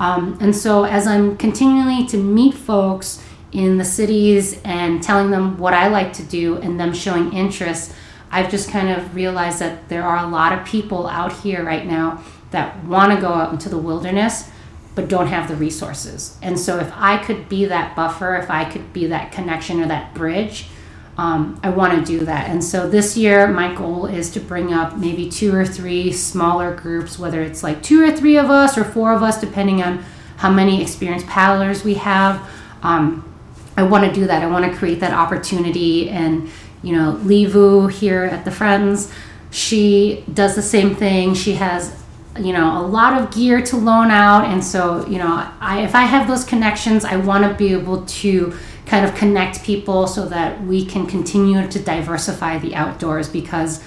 [0.00, 5.58] Um, and so, as I'm continually to meet folks in the cities and telling them
[5.58, 7.94] what I like to do and them showing interest,
[8.30, 11.86] I've just kind of realized that there are a lot of people out here right
[11.86, 14.50] now that want to go out into the wilderness
[14.94, 16.36] but don't have the resources.
[16.40, 19.86] And so, if I could be that buffer, if I could be that connection or
[19.86, 20.68] that bridge,
[21.16, 22.50] um, I want to do that.
[22.50, 26.74] And so this year, my goal is to bring up maybe two or three smaller
[26.74, 30.04] groups, whether it's like two or three of us or four of us, depending on
[30.38, 32.50] how many experienced paddlers we have.
[32.82, 33.32] Um,
[33.76, 34.42] I want to do that.
[34.42, 36.10] I want to create that opportunity.
[36.10, 36.50] And,
[36.82, 39.12] you know, Livu here at the Friends,
[39.50, 41.34] she does the same thing.
[41.34, 42.00] She has
[42.40, 45.94] you know a lot of gear to loan out and so you know I, if
[45.94, 50.26] i have those connections i want to be able to kind of connect people so
[50.28, 53.82] that we can continue to diversify the outdoors because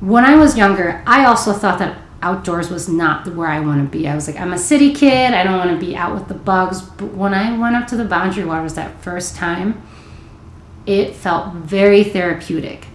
[0.00, 3.98] when I was younger, I also thought that outdoors was not where I want to
[3.98, 4.08] be.
[4.08, 5.34] I was like, I'm a city kid.
[5.34, 6.82] I don't want to be out with the bugs.
[6.82, 9.82] But when I went up to the Boundary Waters that first time,
[10.86, 12.86] it felt very therapeutic.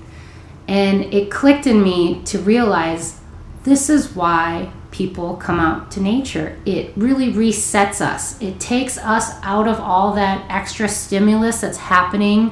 [0.68, 3.20] And it clicked in me to realize
[3.64, 6.56] this is why people come out to nature.
[6.66, 8.40] It really resets us.
[8.42, 12.52] It takes us out of all that extra stimulus that's happening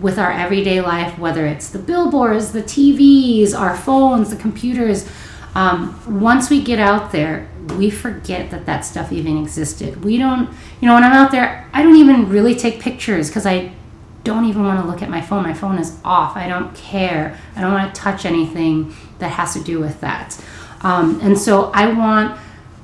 [0.00, 5.08] with our everyday life, whether it's the billboards, the TVs, our phones, the computers.
[5.54, 10.02] Um, once we get out there, we forget that that stuff even existed.
[10.02, 10.48] We don't,
[10.80, 13.70] you know, when I'm out there, I don't even really take pictures because I
[14.24, 15.42] don't even want to look at my phone.
[15.42, 16.36] My phone is off.
[16.36, 17.38] I don't care.
[17.54, 20.42] I don't want to touch anything that has to do with that.
[20.82, 22.38] Um, and so I want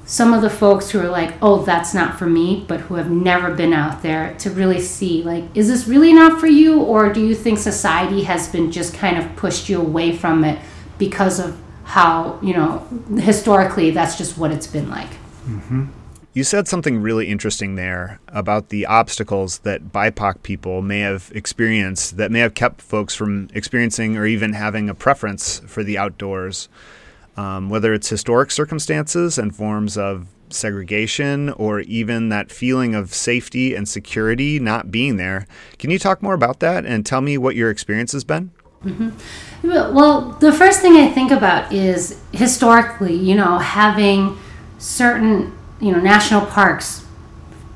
[0.08, 3.10] some of the folks who are like, oh, that's not for me, but who have
[3.10, 6.80] never been out there to really see, like, is this really not for you?
[6.80, 10.58] Or do you think society has been just kind of pushed you away from it
[10.96, 12.78] because of how, you know,
[13.18, 15.10] historically that's just what it's been like?
[15.46, 15.86] Mm-hmm.
[16.32, 22.16] You said something really interesting there about the obstacles that BIPOC people may have experienced
[22.16, 26.68] that may have kept folks from experiencing or even having a preference for the outdoors
[27.38, 33.76] um, whether it's historic circumstances and forms of segregation or even that feeling of safety
[33.76, 35.46] and security not being there.
[35.78, 38.50] Can you talk more about that and tell me what your experience has been?
[38.84, 39.68] Mm-hmm.
[39.94, 44.36] Well, the first thing I think about is historically, you know, having
[44.78, 47.06] certain, you know, national parks,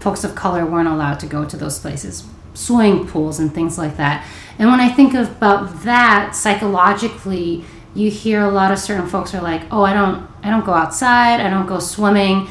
[0.00, 3.96] folks of color weren't allowed to go to those places, swimming pools and things like
[3.96, 4.26] that.
[4.58, 9.42] And when I think about that psychologically, you hear a lot of certain folks are
[9.42, 12.48] like, "Oh, I don't I don't go outside, I don't go swimming."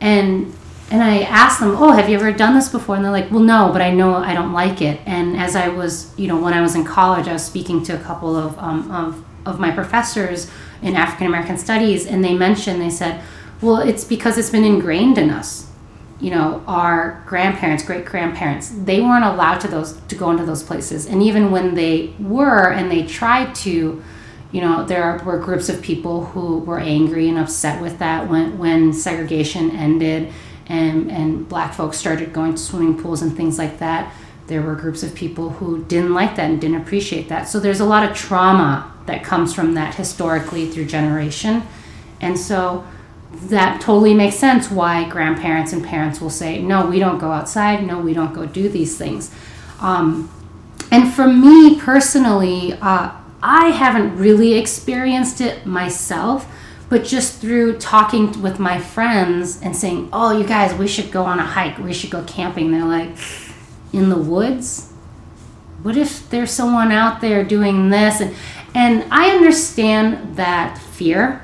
[0.00, 0.54] And
[0.90, 3.40] and I asked them, "Oh, have you ever done this before?" And they're like, "Well,
[3.40, 6.52] no, but I know I don't like it." And as I was, you know, when
[6.52, 9.70] I was in college, I was speaking to a couple of um, of of my
[9.70, 10.50] professors
[10.82, 13.22] in African American studies, and they mentioned they said,
[13.62, 15.68] "Well, it's because it's been ingrained in us."
[16.20, 20.62] You know, our grandparents, great grandparents, they weren't allowed to those to go into those
[20.62, 24.02] places, and even when they were and they tried to,
[24.52, 28.58] you know, there were groups of people who were angry and upset with that when,
[28.58, 30.30] when segregation ended
[30.66, 34.14] and, and black folks started going to swimming pools and things like that.
[34.48, 37.48] There were groups of people who didn't like that and didn't appreciate that.
[37.48, 41.62] So there's a lot of trauma that comes from that historically through generation.
[42.20, 42.86] And so
[43.32, 47.86] that totally makes sense why grandparents and parents will say, no, we don't go outside,
[47.86, 49.34] no, we don't go do these things.
[49.80, 50.30] Um,
[50.90, 56.46] and for me personally, uh, I haven't really experienced it myself,
[56.88, 61.24] but just through talking with my friends and saying, "Oh, you guys, we should go
[61.24, 61.78] on a hike.
[61.78, 63.16] We should go camping." They're like,
[63.92, 64.92] "In the woods?
[65.82, 68.34] What if there's someone out there doing this?" And
[68.74, 71.42] and I understand that fear,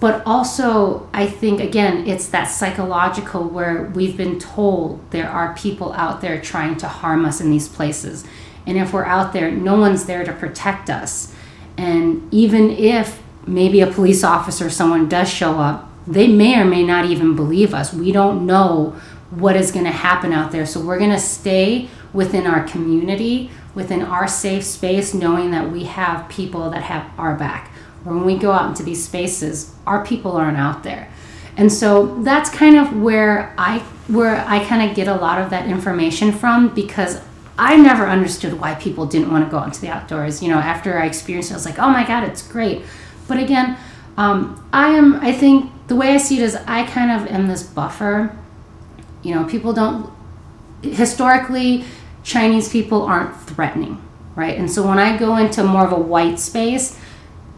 [0.00, 5.92] but also I think again, it's that psychological where we've been told there are people
[5.92, 8.24] out there trying to harm us in these places
[8.70, 11.34] and if we're out there, no one's there to protect us.
[11.76, 16.64] And even if maybe a police officer or someone does show up, they may or
[16.64, 17.92] may not even believe us.
[17.92, 18.90] We don't know
[19.30, 20.66] what is going to happen out there.
[20.66, 25.84] So we're going to stay within our community, within our safe space, knowing that we
[25.84, 27.72] have people that have our back.
[28.04, 31.12] When we go out into these spaces, our people aren't out there.
[31.56, 35.50] And so that's kind of where I where I kind of get a lot of
[35.50, 37.20] that information from because
[37.60, 40.42] I never understood why people didn't want to go out into the outdoors.
[40.42, 42.82] You know, after I experienced it, I was like, oh my God, it's great.
[43.28, 43.76] But again,
[44.16, 47.48] um, I am, I think the way I see it is I kind of am
[47.48, 48.34] this buffer.
[49.22, 50.10] You know, people don't,
[50.80, 51.84] historically,
[52.24, 54.02] Chinese people aren't threatening,
[54.36, 54.56] right?
[54.56, 56.98] And so when I go into more of a white space,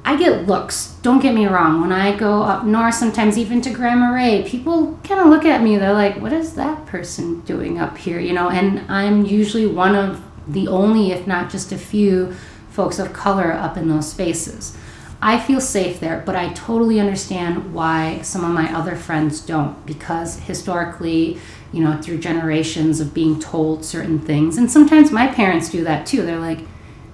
[0.05, 0.97] I get looks.
[1.03, 1.81] Don't get me wrong.
[1.81, 5.63] When I go up north, sometimes even to Grand Marais, people kind of look at
[5.63, 5.77] me.
[5.77, 8.51] They're like, "What is that person doing up here?" You know.
[8.51, 12.35] And I'm usually one of the only, if not just a few,
[12.71, 14.77] folks of color up in those spaces.
[15.25, 19.87] I feel safe there, but I totally understand why some of my other friends don't
[19.87, 21.39] because historically,
[21.73, 26.07] you know, through generations of being told certain things, and sometimes my parents do that
[26.07, 26.23] too.
[26.23, 26.59] They're like,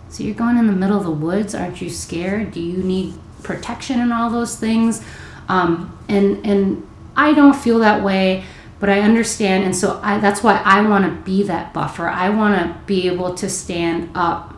[0.08, 1.54] so you're going in the middle of the woods.
[1.54, 2.52] Aren't you scared?
[2.52, 5.04] Do you need protection and all those things?
[5.48, 8.44] Um, and and I don't feel that way,
[8.80, 12.08] but I understand, and so I, that's why I want to be that buffer.
[12.08, 14.54] I want to be able to stand up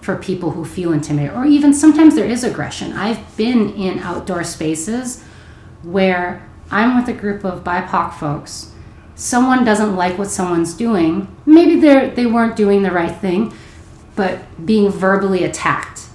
[0.00, 2.92] for people who feel intimidated, or even sometimes there is aggression.
[2.92, 5.22] I've been in outdoor spaces
[5.82, 8.72] where I'm with a group of BIPOC folks.
[9.14, 11.28] Someone doesn't like what someone's doing.
[11.46, 13.52] Maybe they they weren't doing the right thing
[14.14, 16.08] but being verbally attacked.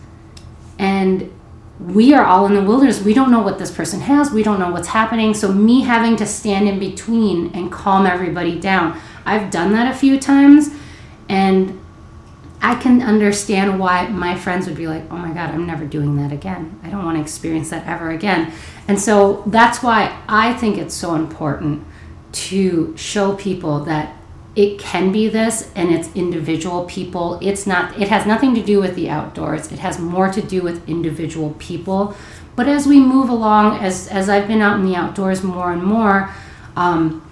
[0.77, 1.33] And
[1.79, 3.01] we are all in the wilderness.
[3.01, 4.31] We don't know what this person has.
[4.31, 5.33] We don't know what's happening.
[5.33, 9.97] So, me having to stand in between and calm everybody down, I've done that a
[9.97, 10.69] few times.
[11.29, 11.79] And
[12.61, 16.17] I can understand why my friends would be like, oh my God, I'm never doing
[16.17, 16.79] that again.
[16.83, 18.51] I don't want to experience that ever again.
[18.87, 21.85] And so that's why I think it's so important
[22.33, 24.16] to show people that
[24.57, 27.37] it can be this and it's individual people.
[27.43, 30.63] It's not, it has nothing to do with the outdoors, it has more to do
[30.63, 32.17] with individual people.
[32.55, 35.83] But as we move along, as, as I've been out in the outdoors more and
[35.83, 36.33] more,
[36.75, 37.23] um,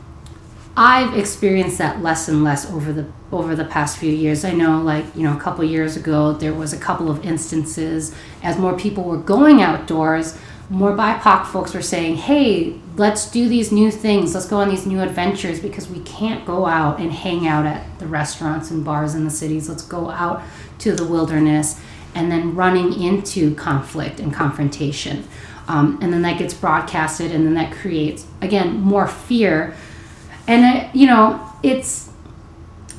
[0.77, 4.45] I've experienced that less and less over the over the past few years.
[4.45, 8.13] I know, like you know, a couple years ago, there was a couple of instances
[8.43, 10.37] as more people were going outdoors.
[10.69, 14.33] More BIPOC folks were saying, "Hey, let's do these new things.
[14.33, 17.83] Let's go on these new adventures because we can't go out and hang out at
[17.99, 19.69] the restaurants and bars in the cities.
[19.69, 20.41] Let's go out
[20.79, 21.79] to the wilderness."
[22.15, 25.25] And then running into conflict and confrontation,
[25.67, 29.75] um, and then that gets broadcasted, and then that creates again more fear
[30.47, 32.09] and I, you know it's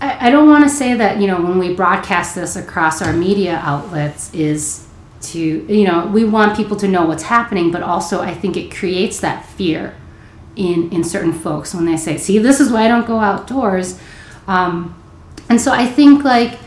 [0.01, 3.13] I, I don't want to say that you know when we broadcast this across our
[3.13, 4.86] media outlets is
[5.21, 8.75] to you know we want people to know what's happening but also i think it
[8.75, 9.95] creates that fear
[10.57, 13.99] in in certain folks when they say see this is why i don't go outdoors
[14.47, 14.95] um,
[15.49, 16.59] and so i think like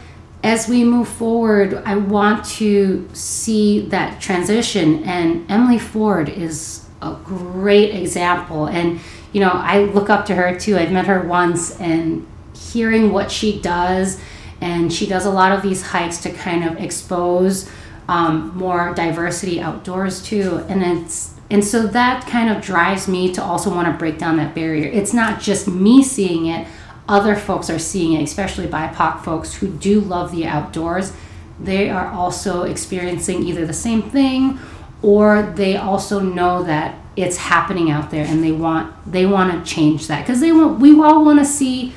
[0.43, 7.15] as we move forward i want to see that transition and emily ford is a
[7.23, 8.99] great example and
[9.31, 10.77] you know, I look up to her too.
[10.77, 12.25] I've met her once and
[12.55, 14.19] hearing what she does,
[14.61, 17.69] and she does a lot of these hikes to kind of expose
[18.09, 20.65] um, more diversity outdoors too.
[20.67, 24.37] And it's and so that kind of drives me to also want to break down
[24.37, 24.87] that barrier.
[24.87, 26.67] It's not just me seeing it;
[27.07, 31.13] other folks are seeing it, especially BIPOC folks who do love the outdoors.
[31.59, 34.59] They are also experiencing either the same thing
[35.01, 39.71] or they also know that it's happening out there and they want they want to
[39.71, 41.93] change that because they want we all want to see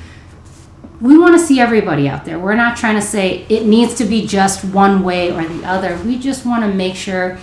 [1.03, 2.39] we want to see everybody out there.
[2.39, 5.97] We're not trying to say it needs to be just one way or the other.
[5.97, 7.37] We just want to make sure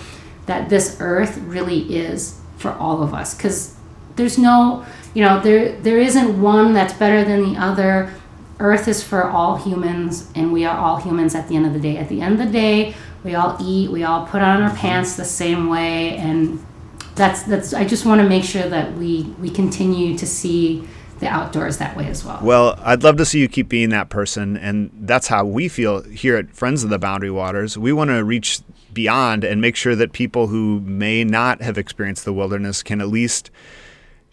[0.47, 3.35] that this earth really is for all of us.
[3.35, 3.75] Because
[4.15, 4.83] there's no
[5.13, 8.11] you know there there isn't one that's better than the other.
[8.57, 11.79] Earth is for all humans and we are all humans at the end of the
[11.79, 11.97] day.
[11.97, 15.15] At the end of the day we all eat we all put on our pants
[15.15, 16.65] the same way and
[17.13, 20.87] that's that's I just want to make sure that we we continue to see
[21.21, 22.39] the outdoors that way as well.
[22.41, 26.01] Well, I'd love to see you keep being that person and that's how we feel
[26.03, 27.77] here at Friends of the Boundary Waters.
[27.77, 28.59] We want to reach
[28.91, 33.07] beyond and make sure that people who may not have experienced the wilderness can at
[33.07, 33.51] least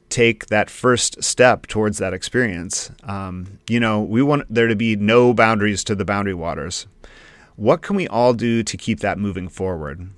[0.09, 2.91] take that first step towards that experience.
[3.05, 6.87] Um, you know, we want there to be no boundaries to the boundary waters.
[7.57, 10.09] What can we all do to keep that moving forward?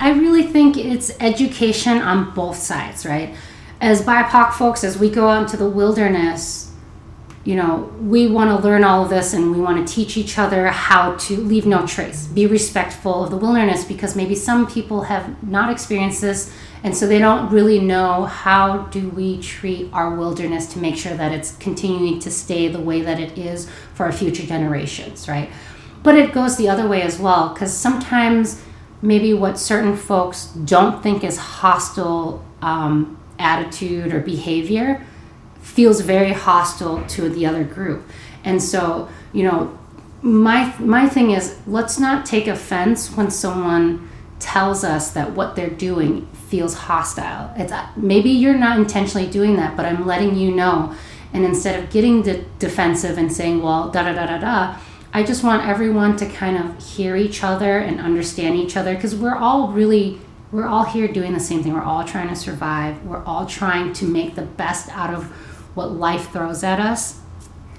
[0.00, 3.34] I really think it's education on both sides, right?
[3.80, 6.72] As BIPOC folks, as we go out into the wilderness,
[7.44, 10.36] you know, we want to learn all of this and we want to teach each
[10.38, 15.02] other how to leave no trace, be respectful of the wilderness because maybe some people
[15.02, 16.52] have not experienced this
[16.82, 21.14] and so they don't really know how do we treat our wilderness to make sure
[21.14, 25.50] that it's continuing to stay the way that it is for our future generations, right?
[26.02, 28.62] But it goes the other way as well because sometimes
[29.00, 35.04] maybe what certain folks don't think is hostile um, attitude or behavior
[35.60, 38.08] feels very hostile to the other group.
[38.44, 39.78] And so, you know,
[40.22, 44.08] my my thing is let's not take offense when someone
[44.40, 47.52] tells us that what they're doing feels hostile.
[47.56, 50.94] It's uh, maybe you're not intentionally doing that, but I'm letting you know.
[51.32, 54.76] And instead of getting de- defensive and saying, "Well, da da da da da,"
[55.12, 59.14] I just want everyone to kind of hear each other and understand each other because
[59.14, 60.18] we're all really
[60.50, 61.74] we're all here doing the same thing.
[61.74, 63.04] We're all trying to survive.
[63.04, 65.24] We're all trying to make the best out of
[65.76, 67.20] what life throws at us.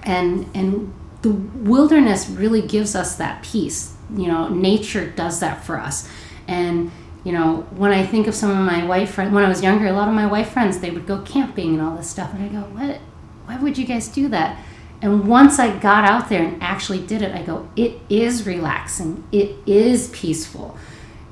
[0.04, 3.96] And and the wilderness really gives us that peace.
[4.16, 6.10] You know, nature does that for us.
[6.48, 6.92] And
[7.24, 9.88] you know, when I think of some of my white friends, when I was younger,
[9.88, 12.34] a lot of my white friends, they would go camping and all this stuff.
[12.34, 13.02] And I go, what?
[13.46, 14.64] Why would you guys do that?
[15.02, 19.28] And once I got out there and actually did it, I go, it is relaxing.
[19.32, 20.78] It is peaceful.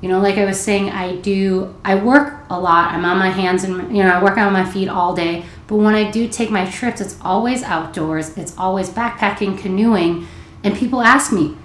[0.00, 2.92] You know, like I was saying, I do, I work a lot.
[2.92, 5.44] I'm on my hands and, you know, I work on my feet all day.
[5.66, 10.26] But when I do take my trips, it's always outdoors, it's always backpacking, canoeing.
[10.62, 11.56] And people ask me,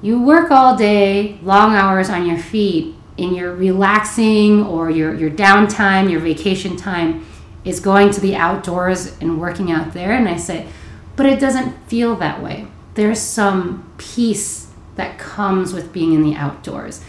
[0.00, 5.30] you work all day, long hours on your feet, and your relaxing or your, your
[5.30, 7.24] downtime, your vacation time
[7.64, 10.12] is going to the outdoors and working out there.
[10.12, 10.66] And I say,
[11.14, 12.66] but it doesn't feel that way.
[12.94, 17.02] There's some peace that comes with being in the outdoors.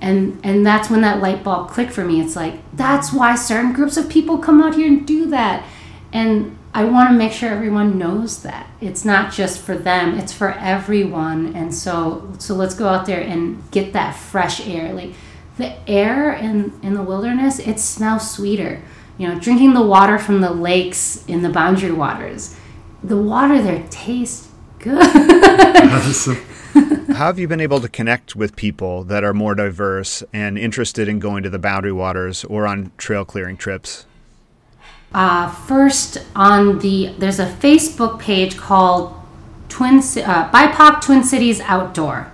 [0.00, 2.20] And and that's when that light bulb clicked for me.
[2.20, 5.64] It's like that's why certain groups of people come out here and do that.
[6.12, 10.32] And I want to make sure everyone knows that it's not just for them; it's
[10.32, 11.54] for everyone.
[11.54, 14.92] And so, so let's go out there and get that fresh air.
[14.92, 15.12] Like
[15.58, 18.82] the air in in the wilderness, it smells sweeter.
[19.18, 22.56] You know, drinking the water from the lakes in the boundary waters,
[23.02, 24.48] the water there tastes
[24.78, 25.02] good.
[26.74, 31.08] How have you been able to connect with people that are more diverse and interested
[31.08, 34.06] in going to the boundary waters or on trail clearing trips?
[35.12, 39.14] Uh, first, on the there's a Facebook page called
[39.68, 42.30] Twin uh, BIPOC Twin Cities Outdoor,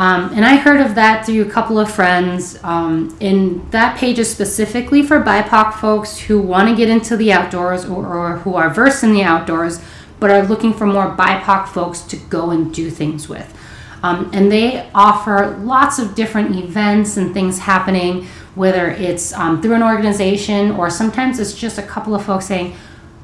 [0.00, 2.58] um, and I heard of that through a couple of friends.
[2.64, 7.32] Um, and that page is specifically for BIPOC folks who want to get into the
[7.32, 9.78] outdoors or, or who are versed in the outdoors,
[10.18, 13.54] but are looking for more BIPOC folks to go and do things with.
[14.02, 19.74] Um, and they offer lots of different events and things happening, whether it's um, through
[19.74, 22.74] an organization or sometimes it's just a couple of folks saying,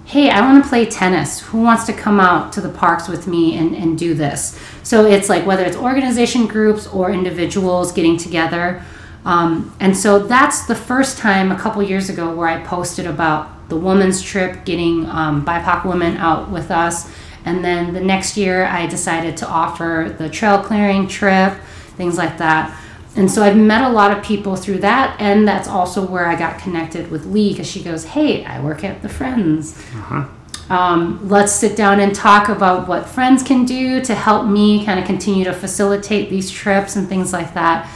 [0.04, 1.40] Hey, I want to play tennis.
[1.40, 4.56] Who wants to come out to the parks with me and, and do this?
[4.84, 8.84] So it's like whether it's organization groups or individuals getting together.
[9.24, 13.68] Um, and so that's the first time a couple years ago where I posted about
[13.68, 17.12] the women's trip, getting um, BIPOC women out with us
[17.46, 21.54] and then the next year, I decided to offer the trail clearing trip,
[21.96, 22.76] things like that.
[23.14, 26.34] And so I've met a lot of people through that, and that's also where I
[26.34, 29.78] got connected with Lee because she goes, "Hey, I work at the Friends.
[29.94, 30.24] Uh-huh.
[30.68, 34.98] Um, let's sit down and talk about what Friends can do to help me kind
[34.98, 37.88] of continue to facilitate these trips and things like that."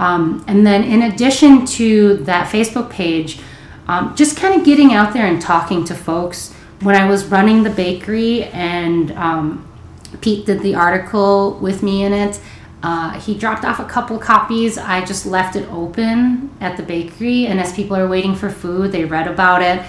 [0.00, 3.38] Um, and then, in addition to that Facebook page,
[3.86, 7.62] um, just kind of getting out there and talking to folks when I was running
[7.62, 9.68] the bakery and um,
[10.20, 12.40] Pete did the article with me in it,
[12.82, 14.78] uh, he dropped off a couple copies.
[14.78, 18.92] I just left it open at the bakery, and as people are waiting for food,
[18.92, 19.82] they read about it.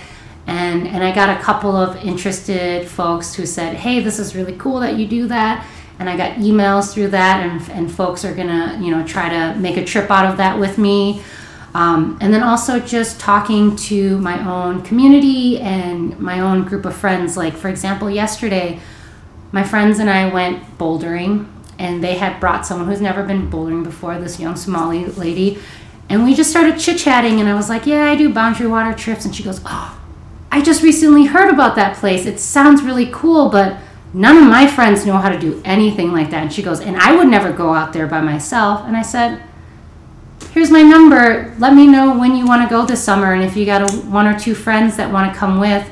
[0.48, 4.56] And, and I got a couple of interested folks who said, Hey, this is really
[4.56, 5.68] cool that you do that.
[6.00, 9.60] And I got emails through that, and, and folks are gonna, you know, try to
[9.60, 11.22] make a trip out of that with me.
[11.74, 16.96] Um, and then also just talking to my own community and my own group of
[16.96, 17.38] friends.
[17.38, 18.80] Like, for example, yesterday,
[19.52, 21.48] my friends and I went bouldering,
[21.80, 25.60] and they had brought someone who's never been bouldering before, this young Somali lady.
[26.10, 28.94] And we just started chit chatting, and I was like, Yeah, I do boundary water
[28.94, 29.26] trips.
[29.26, 30.00] And she goes, Oh,
[30.52, 32.26] I just recently heard about that place.
[32.26, 33.78] It sounds really cool, but
[34.14, 36.44] none of my friends know how to do anything like that.
[36.44, 38.86] And she goes, And I would never go out there by myself.
[38.86, 39.44] And I said,
[40.54, 41.56] here's my number.
[41.60, 43.34] Let me know when you want to go this summer.
[43.34, 45.88] And if you got a, one or two friends that want to come with,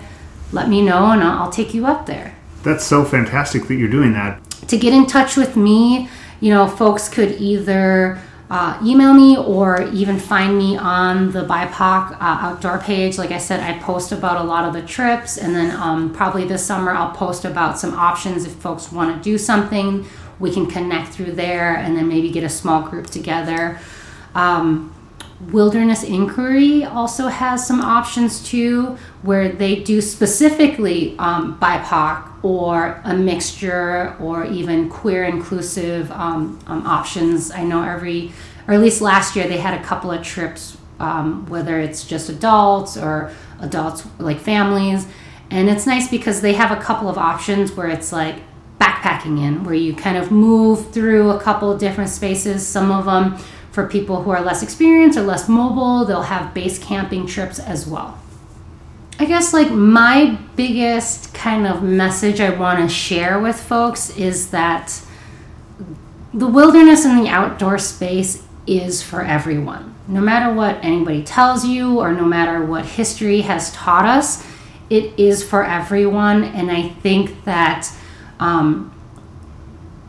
[0.51, 2.35] let me know and I'll, I'll take you up there.
[2.63, 4.41] That's so fantastic that you're doing that.
[4.69, 8.19] To get in touch with me, you know, folks could either
[8.49, 13.17] uh, email me or even find me on the BIPOC uh, outdoor page.
[13.17, 16.45] Like I said, I post about a lot of the trips, and then um, probably
[16.45, 20.05] this summer I'll post about some options if folks want to do something.
[20.39, 23.79] We can connect through there and then maybe get a small group together.
[24.35, 24.91] Um,
[25.51, 33.13] Wilderness Inquiry also has some options too, where they do specifically um, BIPOC or a
[33.13, 37.51] mixture or even queer inclusive um, um, options.
[37.51, 38.31] I know every,
[38.67, 42.29] or at least last year, they had a couple of trips, um, whether it's just
[42.29, 45.05] adults or adults like families.
[45.51, 48.37] And it's nice because they have a couple of options where it's like
[48.79, 52.65] backpacking in, where you kind of move through a couple of different spaces.
[52.65, 53.37] Some of them
[53.75, 57.85] for people who are less experienced or less mobile, they'll have base camping trips as
[57.85, 58.17] well.
[59.19, 64.51] I guess like my biggest kind of message I want to share with folks is
[64.51, 65.01] that
[66.33, 69.93] the wilderness and the outdoor space is for everyone.
[70.07, 74.45] No matter what anybody tells you or no matter what history has taught us,
[74.89, 76.45] it is for everyone.
[76.45, 77.91] And I think that
[78.39, 78.94] um,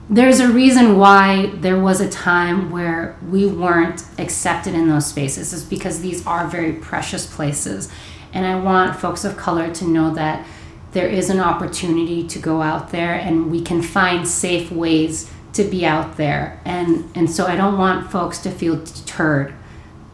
[0.09, 5.53] there's a reason why there was a time where we weren't accepted in those spaces
[5.53, 7.91] is because these are very precious places.
[8.33, 10.47] And i want folks of color to know that
[10.93, 15.65] there is an opportunity to go out there and we can find safe ways to
[15.65, 16.61] be out there.
[16.65, 19.55] And and so i don't want folks to feel deterred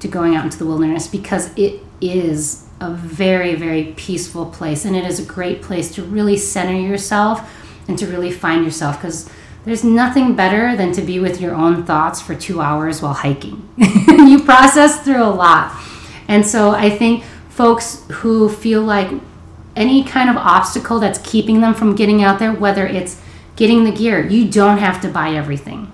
[0.01, 4.87] to going out into the wilderness because it is a very very peaceful place.
[4.87, 7.43] And it is a great place to really center yourself
[7.89, 9.29] and to really find yourself because
[9.65, 13.69] there's nothing better than to be with your own thoughts for two hours while hiking.
[13.77, 15.81] you process through a lot.
[16.27, 19.11] And so I think folks who feel like
[19.77, 23.21] any kind of obstacle that's keeping them from getting out there, whether it's
[23.55, 25.93] getting the gear, you don't have to buy everything.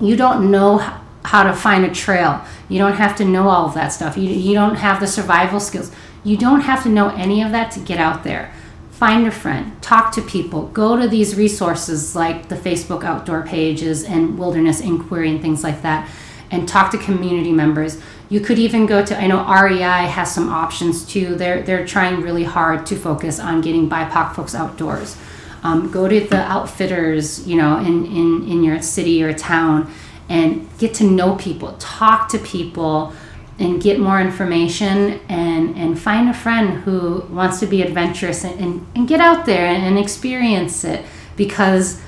[0.00, 0.78] You don't know
[1.24, 2.44] how to find a trail.
[2.68, 4.16] You don't have to know all of that stuff.
[4.16, 5.90] You, you don't have the survival skills.
[6.22, 8.52] You don't have to know any of that to get out there
[8.96, 14.02] find a friend, talk to people, go to these resources like the Facebook outdoor pages
[14.02, 16.08] and wilderness inquiry and things like that,
[16.50, 18.00] and talk to community members.
[18.30, 21.34] You could even go to I know REI has some options too.
[21.34, 25.18] They're they're trying really hard to focus on getting BIPOC folks outdoors.
[25.62, 29.92] Um, go to the outfitters, you know, in, in, in your city or town
[30.28, 33.12] and get to know people, talk to people,
[33.58, 38.60] and get more information and, and find a friend who wants to be adventurous and,
[38.60, 41.04] and, and get out there and, and experience it.
[41.36, 42.00] Because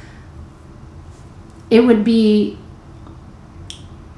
[1.70, 2.59] it would be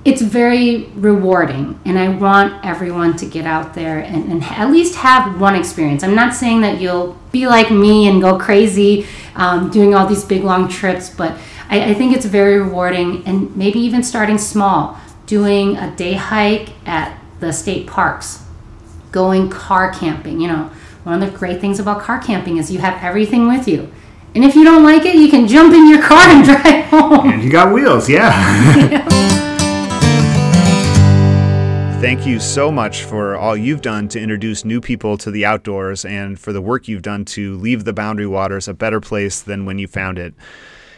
[0.03, 4.95] it's very rewarding and i want everyone to get out there and, and, at least
[4.95, 6.03] have one experience.
[6.03, 10.24] I'm not saying that you'll be like me and go crazy um, doing all these
[10.24, 14.99] big long trips but I, I think it's very rewarding and maybe even starting small
[15.26, 18.43] doing a day hike at the state parks
[19.12, 20.70] going car camping you know
[21.05, 23.91] one of the great things about car camping is you have everything with you
[24.34, 27.30] and if you don't like it you can jump in your car and drive home
[27.30, 28.30] and you got wheels yeah.
[28.76, 29.36] yeah.
[32.01, 36.07] Thank you so much for all you've done to introduce new people to the outdoors
[36.07, 39.66] and for the work you've done to leave the Boundary Waters a better place than
[39.66, 40.32] when you found it.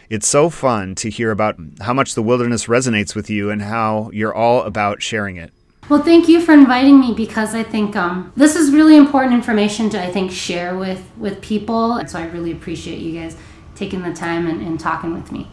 [0.09, 4.11] It's so fun to hear about how much the wilderness resonates with you and how
[4.13, 5.53] you're all about sharing it.
[5.93, 9.91] Well, thank you for inviting me because I think um, this is really important information
[9.91, 12.03] to I think share with with people.
[12.07, 13.37] So I really appreciate you guys
[13.75, 15.51] taking the time and, and talking with me.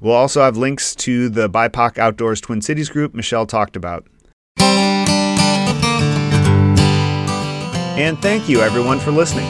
[0.01, 4.05] We'll also have links to the BIPOC Outdoors Twin Cities group Michelle talked about.
[8.00, 9.45] And thank you everyone for listening.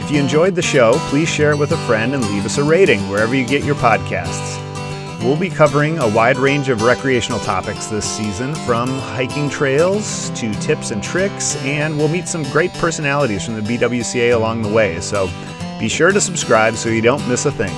[0.00, 2.62] If you enjoyed the show, please share it with a friend and leave us a
[2.62, 4.56] rating wherever you get your podcasts.
[5.24, 10.54] We'll be covering a wide range of recreational topics this season, from hiking trails to
[10.60, 15.00] tips and tricks, and we'll meet some great personalities from the BWCA along the way.
[15.00, 15.28] So
[15.80, 17.74] be sure to subscribe so you don't miss a thing.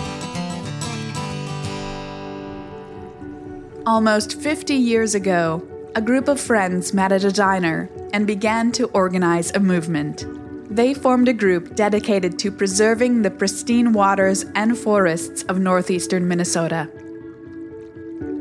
[3.86, 8.86] Almost 50 years ago, a group of friends met at a diner and began to
[8.88, 10.26] organize a movement.
[10.74, 16.90] They formed a group dedicated to preserving the pristine waters and forests of northeastern Minnesota.